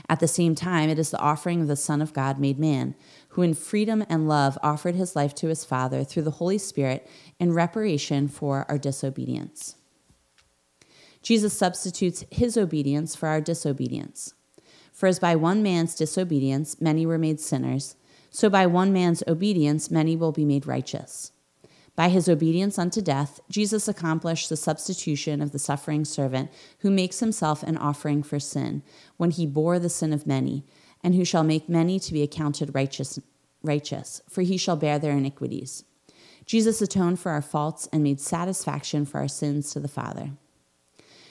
At 0.08 0.20
the 0.20 0.28
same 0.28 0.56
time, 0.56 0.90
it 0.90 1.00
is 1.00 1.12
the 1.12 1.20
offering 1.20 1.62
of 1.62 1.68
the 1.68 1.76
Son 1.76 2.02
of 2.02 2.14
God 2.14 2.40
made 2.40 2.60
man, 2.60 2.96
who 3.32 3.42
in 3.42 3.54
freedom 3.54 4.04
and 4.10 4.28
love 4.28 4.58
offered 4.62 4.96
his 4.96 5.16
life 5.16 5.34
to 5.36 5.48
his 5.48 5.64
Father 5.64 6.04
through 6.04 6.24
the 6.24 6.32
Holy 6.32 6.58
Spirit 6.58 7.10
in 7.40 7.54
reparation 7.54 8.28
for 8.28 8.66
our 8.70 8.78
disobedience. 8.78 9.76
Jesus 11.22 11.54
substitutes 11.54 12.26
his 12.30 12.58
obedience 12.58 13.16
for 13.16 13.30
our 13.30 13.40
disobedience. 13.40 14.34
For 14.92 15.08
as 15.08 15.20
by 15.20 15.36
one 15.36 15.64
man's 15.64 15.96
disobedience 15.96 16.82
many 16.82 17.06
were 17.06 17.18
made 17.18 17.40
sinners, 17.40 17.96
so 18.30 18.50
by 18.50 18.66
one 18.66 18.92
man's 18.92 19.24
obedience 19.28 19.90
many 19.90 20.16
will 20.16 20.32
be 20.32 20.46
made 20.46 20.68
righteous. 20.68 21.32
By 21.96 22.10
his 22.10 22.28
obedience 22.28 22.80
unto 22.80 23.02
death, 23.02 23.40
Jesus 23.50 23.88
accomplished 23.88 24.50
the 24.50 24.58
substitution 24.58 25.42
of 25.42 25.52
the 25.52 25.60
suffering 25.60 26.06
servant 26.06 26.52
who 26.80 26.90
makes 26.90 27.20
himself 27.20 27.64
an 27.64 27.78
offering 27.78 28.24
for 28.24 28.40
sin, 28.40 28.82
when 29.18 29.32
he 29.32 29.46
bore 29.46 29.78
the 29.80 29.90
sin 29.90 30.14
of 30.14 30.26
many, 30.26 30.66
and 31.04 31.16
who 31.16 31.26
shall 31.26 31.44
make 31.44 31.70
many 31.70 32.00
to 32.00 32.14
be 32.14 32.24
accounted 32.24 32.76
righteous, 32.76 33.20
righteous, 33.64 34.22
for 34.30 34.42
he 34.42 34.58
shall 34.58 34.76
bear 34.76 35.00
their 35.00 35.18
iniquities. 35.18 35.84
Jesus 36.46 36.82
atoned 36.82 37.20
for 37.20 37.32
our 37.32 37.42
faults 37.42 37.88
and 37.94 38.04
made 38.04 38.20
satisfaction 38.20 39.06
for 39.06 39.20
our 39.20 39.28
sins 39.28 39.72
to 39.72 39.80
the 39.80 39.88
Father. 39.88 40.32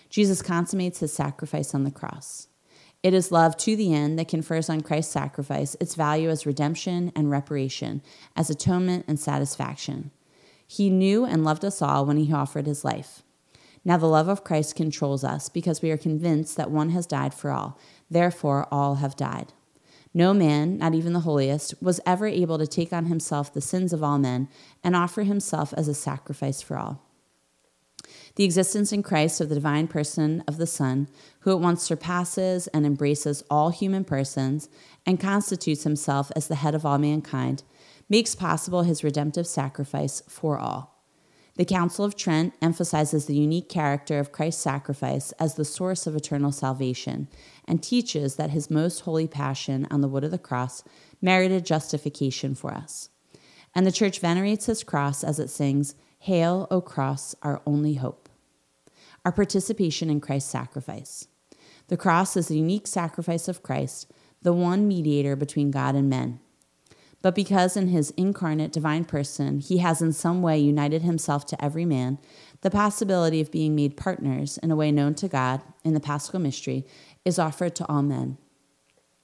Jesus 0.08 0.42
consummates 0.42 1.00
his 1.00 1.12
sacrifice 1.12 1.74
on 1.74 1.84
the 1.84 1.90
cross. 1.90 2.48
It 3.02 3.14
is 3.14 3.32
love 3.32 3.56
to 3.58 3.76
the 3.76 3.94
end 3.94 4.18
that 4.18 4.28
confers 4.28 4.68
on 4.68 4.82
Christ's 4.82 5.12
sacrifice 5.12 5.74
its 5.80 5.94
value 5.94 6.28
as 6.28 6.44
redemption 6.44 7.12
and 7.16 7.30
reparation, 7.30 8.02
as 8.36 8.50
atonement 8.50 9.06
and 9.08 9.18
satisfaction. 9.18 10.10
He 10.66 10.90
knew 10.90 11.24
and 11.24 11.42
loved 11.42 11.64
us 11.64 11.80
all 11.80 12.04
when 12.04 12.18
he 12.18 12.32
offered 12.32 12.66
his 12.66 12.84
life. 12.84 13.22
Now 13.84 13.96
the 13.96 14.06
love 14.06 14.28
of 14.28 14.44
Christ 14.44 14.76
controls 14.76 15.24
us 15.24 15.48
because 15.48 15.80
we 15.80 15.90
are 15.90 15.96
convinced 15.96 16.56
that 16.56 16.70
one 16.70 16.90
has 16.90 17.06
died 17.06 17.32
for 17.32 17.50
all, 17.50 17.78
therefore 18.10 18.68
all 18.70 18.96
have 18.96 19.16
died. 19.16 19.52
No 20.12 20.34
man, 20.34 20.78
not 20.78 20.94
even 20.94 21.12
the 21.12 21.20
holiest, 21.20 21.80
was 21.82 22.00
ever 22.04 22.26
able 22.26 22.58
to 22.58 22.66
take 22.66 22.92
on 22.92 23.06
himself 23.06 23.52
the 23.52 23.60
sins 23.60 23.92
of 23.92 24.02
all 24.02 24.18
men 24.18 24.48
and 24.82 24.96
offer 24.96 25.22
himself 25.22 25.72
as 25.76 25.88
a 25.88 25.94
sacrifice 25.94 26.62
for 26.62 26.76
all 26.76 27.10
the 28.36 28.44
existence 28.44 28.92
in 28.92 29.02
Christ 29.02 29.40
of 29.40 29.48
the 29.48 29.54
divine 29.54 29.88
person 29.88 30.42
of 30.46 30.56
the 30.56 30.66
Son, 30.66 31.08
who 31.40 31.50
at 31.50 31.60
once 31.60 31.82
surpasses 31.82 32.66
and 32.68 32.86
embraces 32.86 33.42
all 33.50 33.70
human 33.70 34.04
persons 34.04 34.68
and 35.04 35.20
constitutes 35.20 35.84
himself 35.84 36.30
as 36.36 36.48
the 36.48 36.56
head 36.56 36.74
of 36.74 36.86
all 36.86 36.98
mankind, 36.98 37.62
makes 38.08 38.34
possible 38.34 38.82
his 38.82 39.04
redemptive 39.04 39.46
sacrifice 39.46 40.22
for 40.28 40.58
all. 40.58 40.99
The 41.56 41.64
Council 41.64 42.04
of 42.04 42.16
Trent 42.16 42.54
emphasizes 42.62 43.26
the 43.26 43.34
unique 43.34 43.68
character 43.68 44.18
of 44.18 44.32
Christ's 44.32 44.62
sacrifice 44.62 45.32
as 45.32 45.54
the 45.54 45.64
source 45.64 46.06
of 46.06 46.16
eternal 46.16 46.52
salvation 46.52 47.28
and 47.66 47.82
teaches 47.82 48.36
that 48.36 48.50
his 48.50 48.70
most 48.70 49.00
holy 49.00 49.26
passion 49.26 49.86
on 49.90 50.00
the 50.00 50.08
wood 50.08 50.24
of 50.24 50.30
the 50.30 50.38
cross 50.38 50.82
merited 51.20 51.66
justification 51.66 52.54
for 52.54 52.72
us. 52.72 53.10
And 53.74 53.86
the 53.86 53.92
Church 53.92 54.20
venerates 54.20 54.66
his 54.66 54.82
cross 54.82 55.22
as 55.22 55.38
it 55.38 55.50
sings, 55.50 55.94
Hail, 56.20 56.66
O 56.70 56.80
cross, 56.80 57.34
our 57.42 57.62
only 57.66 57.94
hope. 57.94 58.28
Our 59.24 59.32
participation 59.32 60.10
in 60.10 60.20
Christ's 60.20 60.50
sacrifice. 60.50 61.28
The 61.88 61.96
cross 61.96 62.36
is 62.36 62.48
the 62.48 62.56
unique 62.56 62.86
sacrifice 62.86 63.48
of 63.48 63.62
Christ, 63.62 64.10
the 64.42 64.52
one 64.52 64.88
mediator 64.88 65.36
between 65.36 65.70
God 65.70 65.94
and 65.94 66.08
men. 66.08 66.40
But 67.22 67.34
because 67.34 67.76
in 67.76 67.88
his 67.88 68.10
incarnate 68.12 68.72
divine 68.72 69.04
person 69.04 69.60
he 69.60 69.78
has 69.78 70.00
in 70.00 70.12
some 70.12 70.40
way 70.40 70.58
united 70.58 71.02
himself 71.02 71.44
to 71.46 71.64
every 71.64 71.84
man, 71.84 72.18
the 72.62 72.70
possibility 72.70 73.40
of 73.40 73.50
being 73.50 73.74
made 73.74 73.96
partners 73.96 74.58
in 74.58 74.70
a 74.70 74.76
way 74.76 74.90
known 74.90 75.14
to 75.16 75.28
God 75.28 75.62
in 75.84 75.94
the 75.94 76.00
paschal 76.00 76.40
mystery 76.40 76.86
is 77.24 77.38
offered 77.38 77.74
to 77.76 77.86
all 77.88 78.02
men. 78.02 78.38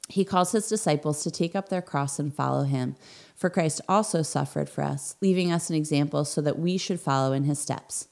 He 0.09 0.25
calls 0.25 0.53
his 0.53 0.69
disciples 0.69 1.23
to 1.25 1.31
take 1.31 1.57
up 1.57 1.69
their 1.69 1.83
cross 1.83 2.19
and 2.19 2.35
follow 2.35 2.65
him, 2.65 2.95
for 3.35 3.51
Christ 3.51 3.81
also 3.89 4.23
suffered 4.23 4.69
for 4.69 4.85
us, 4.85 5.17
leaving 5.21 5.51
us 5.51 5.69
an 5.69 5.77
example 5.77 6.25
so 6.25 6.41
that 6.43 6.59
we 6.59 6.79
should 6.79 7.01
follow 7.01 7.33
in 7.33 7.45
his 7.45 7.59
steps. 7.59 8.09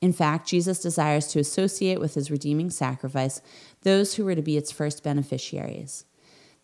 In 0.00 0.12
fact, 0.12 0.48
Jesus 0.48 0.80
desires 0.80 1.26
to 1.28 1.40
associate 1.40 1.98
with 1.98 2.14
his 2.14 2.30
redeeming 2.30 2.70
sacrifice 2.70 3.40
those 3.82 4.14
who 4.14 4.24
were 4.24 4.34
to 4.34 4.42
be 4.42 4.56
its 4.56 4.70
first 4.70 5.02
beneficiaries. 5.02 6.04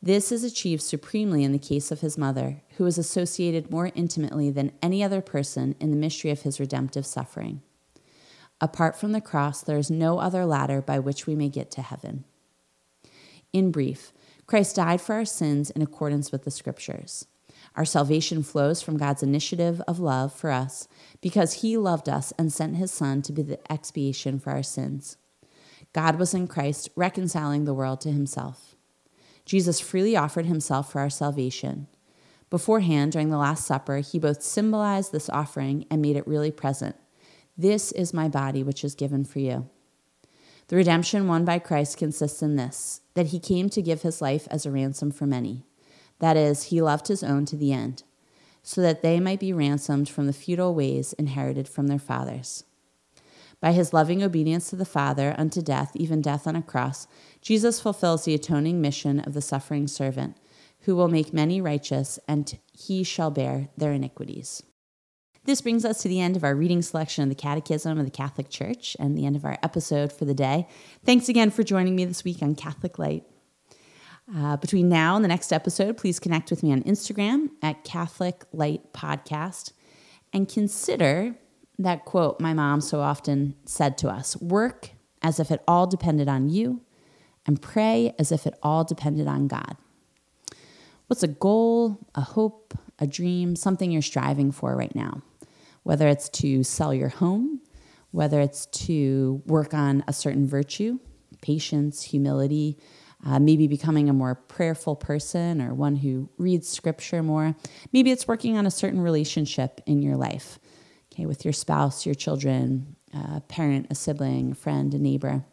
This 0.03 0.33
is 0.33 0.45
achieved 0.45 0.83
supremely 0.83 1.45
in 1.45 1.53
the 1.53 1.59
case 1.59 1.91
of 1.91 2.01
his 2.01 2.17
mother, 2.17 2.63
who 2.77 2.85
was 2.85 2.97
associated 2.97 3.71
more 3.71 3.91
intimately 3.95 4.51
than 4.51 4.73
any 4.83 5.05
other 5.05 5.21
person 5.21 5.75
in 5.79 5.91
the 5.91 5.97
mystery 5.97 6.31
of 6.31 6.43
his 6.43 6.59
redemptive 6.59 7.05
suffering. 7.05 7.61
Apart 8.63 8.99
from 8.99 9.13
the 9.13 9.21
cross, 9.21 9.63
there 9.63 9.77
is 9.77 9.91
no 9.91 10.19
other 10.19 10.47
ladder 10.47 10.81
by 10.81 10.99
which 10.99 11.27
we 11.27 11.35
may 11.35 11.51
get 11.51 11.71
to 11.73 11.83
heaven. 11.83 12.25
In 13.53 13.71
brief, 13.71 14.13
Christ 14.47 14.77
died 14.77 15.03
for 15.03 15.15
our 15.15 15.25
sins 15.27 15.71
in 15.71 15.83
accordance 15.83 16.33
with 16.33 16.45
the 16.45 16.51
scriptures. 16.51 17.27
Our 17.77 17.85
salvation 17.85 18.43
flows 18.43 18.81
from 18.83 18.97
God's 18.97 19.23
initiative 19.23 19.81
of 19.87 20.01
love 20.01 20.33
for 20.33 20.51
us 20.51 20.89
because 21.21 21.61
he 21.61 21.77
loved 21.77 22.09
us 22.09 22.33
and 22.39 22.53
sent 22.53 22.77
his 22.77 22.91
Son 22.91 23.23
to 23.23 23.33
be 23.33 23.43
the 23.43 23.73
expiation 23.73 24.39
for 24.39 24.51
our 24.51 24.63
sins. 24.63 25.19
God 25.93 26.19
was 26.19 26.35
in 26.35 26.47
Christ 26.47 26.89
reconciling 26.97 27.65
the 27.65 27.75
world 27.75 28.01
to 28.03 28.11
himself. 28.11 28.70
Jesus 29.51 29.81
freely 29.81 30.17
offered 30.17 30.47
himself 30.47 30.93
for 30.93 31.01
our 31.01 31.11
salvation. 31.11 31.89
Beforehand, 32.51 33.11
during 33.11 33.31
the 33.31 33.37
Last 33.37 33.67
Supper, 33.67 33.97
he 33.97 34.17
both 34.17 34.45
symbolized 34.45 35.11
this 35.11 35.29
offering 35.29 35.87
and 35.91 36.01
made 36.01 36.15
it 36.15 36.25
really 36.25 36.53
present. 36.53 36.95
This 37.59 37.91
is 37.91 38.15
my 38.15 38.29
body, 38.29 38.63
which 38.63 38.85
is 38.85 38.95
given 38.95 39.25
for 39.25 39.41
you. 39.41 39.69
The 40.69 40.77
redemption 40.77 41.27
won 41.27 41.45
by 41.45 41.59
Christ 41.59 41.99
consists 41.99 42.43
in 42.43 42.55
this 42.55 43.01
that 43.15 43.27
he 43.27 43.41
came 43.41 43.69
to 43.71 43.83
give 43.83 44.03
his 44.03 44.23
life 44.23 44.47
as 44.53 44.67
a 44.67 44.71
ransom 44.71 45.11
for 45.11 45.27
many. 45.27 45.65
That 46.21 46.37
is, 46.37 46.67
he 46.67 46.81
loved 46.81 47.09
his 47.09 47.25
own 47.25 47.45
to 47.47 47.57
the 47.57 47.73
end, 47.73 48.05
so 48.63 48.81
that 48.83 49.03
they 49.03 49.19
might 49.19 49.41
be 49.41 49.53
ransomed 49.53 50.09
from 50.09 50.29
the 50.29 50.33
futile 50.33 50.77
ways 50.77 51.13
inherited 51.15 51.67
from 51.67 51.89
their 51.89 51.99
fathers. 51.99 52.63
By 53.61 53.73
his 53.73 53.93
loving 53.93 54.23
obedience 54.23 54.71
to 54.71 54.77
the 54.77 54.85
Father 54.85 55.35
unto 55.37 55.61
death, 55.61 55.93
even 55.95 56.23
death 56.23 56.47
on 56.47 56.57
a 56.57 56.63
cross, 56.63 57.07
Jesus 57.43 57.81
fulfills 57.81 58.25
the 58.25 58.35
atoning 58.35 58.81
mission 58.81 59.21
of 59.21 59.35
the 59.35 59.43
suffering 59.43 59.87
servant, 59.87 60.37
who 60.81 60.97
will 60.97 61.09
make 61.09 61.35
many 61.35 61.61
righteous, 61.61 62.19
and 62.27 62.59
he 62.73 63.05
shall 63.05 63.31
bear 63.31 63.69
their 63.77 63.93
iniquities. 63.93 64.63
This 65.45 65.61
brings 65.61 65.85
us 65.85 66.03
to 66.03 66.09
the 66.09 66.21
end 66.21 66.37
of 66.37 66.45
our 66.45 66.55
reading 66.55 66.83
selection 66.83 67.23
of 67.23 67.29
the 67.29 67.35
Catechism 67.35 67.99
of 67.99 68.05
the 68.05 68.11
Catholic 68.11 68.51
Church 68.51 68.97
and 68.99 69.17
the 69.17 69.27
end 69.27 69.37
of 69.37 69.45
our 69.45 69.59
episode 69.63 70.13
for 70.13 70.25
the 70.25 70.35
day. 70.35 70.69
Thanks 71.05 71.29
again 71.29 71.51
for 71.51 71.63
joining 71.63 71.97
me 71.97 72.05
this 72.05 72.25
week 72.25 72.43
on 72.43 72.55
Catholic 72.55 72.99
Light. 72.99 73.25
Uh, 74.35 74.57
between 74.59 74.89
now 74.89 75.17
and 75.17 75.25
the 75.25 75.29
next 75.29 75.53
episode, 75.53 75.97
please 75.97 76.21
connect 76.21 76.51
with 76.51 76.63
me 76.63 76.73
on 76.73 76.83
Instagram 76.83 77.49
at 77.63 77.85
Catholic 77.85 78.45
Light 78.53 78.93
Podcast 78.93 79.73
and 80.33 80.49
consider 80.49 81.35
that 81.81 82.05
quote 82.05 82.41
my 82.41 82.53
mom 82.53 82.81
so 82.81 83.01
often 83.01 83.55
said 83.65 83.97
to 83.99 84.09
us 84.09 84.37
work 84.37 84.91
as 85.23 85.41
if 85.41 85.51
it 85.51 85.63
all 85.69 85.87
depended 85.87 86.29
on 86.29 86.49
you, 86.49 86.81
and 87.47 87.61
pray 87.61 88.15
as 88.19 88.33
if 88.33 88.47
it 88.47 88.55
all 88.63 88.85
depended 88.85 89.27
on 89.27 89.49
God. 89.49 89.77
What's 91.07 91.23
a 91.23 91.29
goal, 91.29 91.99
a 92.15 92.21
hope, 92.21 92.75
a 92.99 93.07
dream, 93.07 93.57
something 93.57 93.91
you're 93.91 94.03
striving 94.03 94.53
for 94.53 94.77
right 94.77 94.95
now? 94.95 95.23
Whether 95.83 96.09
it's 96.09 96.29
to 96.29 96.63
sell 96.63 96.95
your 96.95 97.09
home, 97.09 97.61
whether 98.13 98.41
it's 98.41 98.67
to 98.67 99.43
work 99.47 99.75
on 99.75 100.05
a 100.07 100.13
certain 100.13 100.47
virtue, 100.47 100.99
patience, 101.41 102.03
humility, 102.03 102.79
uh, 103.27 103.39
maybe 103.39 103.67
becoming 103.67 104.09
a 104.09 104.15
more 104.15 104.35
prayerful 104.35 104.97
person 104.97 105.61
or 105.61 105.75
one 105.75 105.97
who 105.97 106.29
reads 106.39 106.69
scripture 106.69 107.23
more. 107.23 107.55
Maybe 107.93 108.11
it's 108.11 108.29
working 108.29 108.57
on 108.57 108.67
a 108.67 108.71
certain 108.71 109.01
relationship 109.01 109.81
in 109.87 110.01
your 110.03 110.17
life 110.17 110.59
okay, 111.13 111.27
with 111.27 111.45
your 111.45 111.53
spouse, 111.53 112.07
your 112.07 112.15
children, 112.15 112.97
a 113.13 113.41
parent, 113.41 113.87
a 113.91 113.95
sibling, 113.95 114.53
a 114.53 114.55
friend, 114.55 114.95
a 114.95 114.99
neighbor. 114.99 115.45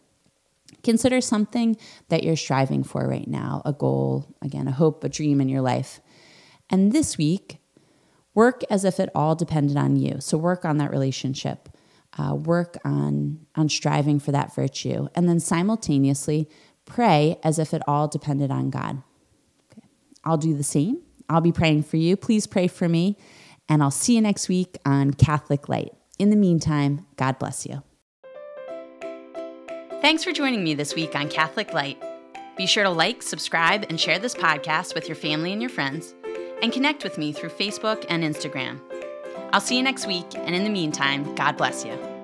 Consider 0.84 1.22
something 1.22 1.78
that 2.10 2.24
you're 2.24 2.36
striving 2.36 2.84
for 2.84 3.08
right 3.08 3.28
now, 3.28 3.62
a 3.66 3.74
goal, 3.74 4.36
again, 4.42 4.68
a 4.68 4.72
hope, 4.72 5.04
a 5.04 5.10
dream 5.10 5.42
in 5.42 5.50
your 5.50 5.62
life. 5.62 6.00
And 6.70 6.92
this 6.92 7.18
week, 7.18 7.58
work 8.34 8.62
as 8.70 8.86
if 8.86 9.00
it 9.00 9.10
all 9.16 9.36
depended 9.36 9.78
on 9.78 9.96
you. 9.96 10.18
So 10.20 10.38
work 10.38 10.66
on 10.66 10.78
that 10.78 10.92
relationship. 10.92 11.70
Uh, 12.18 12.34
work 12.34 12.78
on 12.84 13.46
on 13.56 13.70
striving 13.70 14.20
for 14.20 14.32
that 14.32 14.56
virtue, 14.56 15.08
and 15.14 15.30
then 15.30 15.40
simultaneously 15.40 16.50
pray 16.86 17.38
as 17.44 17.60
if 17.60 17.74
it 17.74 17.82
all 17.88 18.08
depended 18.08 18.50
on 18.50 18.72
God. 18.72 19.04
Okay. 19.72 19.86
I'll 20.24 20.38
do 20.38 20.56
the 20.56 20.64
same. 20.64 21.02
I'll 21.30 21.42
be 21.42 21.52
praying 21.52 21.84
for 21.84 21.98
you. 21.98 22.16
Please 22.18 22.48
pray 22.48 22.68
for 22.68 22.90
me 22.90 23.18
and 23.70 23.84
I'll 23.84 23.92
see 23.92 24.16
you 24.16 24.22
next 24.22 24.50
week 24.50 24.78
on 24.86 25.14
Catholic 25.14 25.70
Light. 25.70 25.94
In 26.20 26.30
the 26.30 26.36
meantime, 26.36 27.06
God 27.16 27.38
bless 27.40 27.66
you. 27.66 27.84
Thanks 30.02 30.24
for 30.24 30.32
joining 30.32 30.64
me 30.64 30.74
this 30.74 30.96
week 30.96 31.16
on 31.16 31.30
Catholic 31.30 31.74
Light. 31.74 32.02
Be 32.56 32.66
sure 32.66 32.84
to 32.84 32.90
like, 32.90 33.22
subscribe, 33.22 33.86
and 33.90 34.00
share 34.00 34.20
this 34.20 34.34
podcast 34.34 34.96
with 34.96 35.08
your 35.08 35.16
family 35.16 35.52
and 35.52 35.62
your 35.62 35.70
friends, 35.70 36.16
and 36.62 36.74
connect 36.74 37.04
with 37.04 37.18
me 37.18 37.32
through 37.32 37.50
Facebook 37.50 38.06
and 38.10 38.24
Instagram. 38.24 38.80
I'll 39.54 39.62
see 39.62 39.78
you 39.78 39.84
next 39.84 40.08
week, 40.08 40.26
and 40.34 40.56
in 40.56 40.64
the 40.64 40.70
meantime, 40.70 41.36
God 41.36 41.58
bless 41.58 41.86
you. 41.86 42.17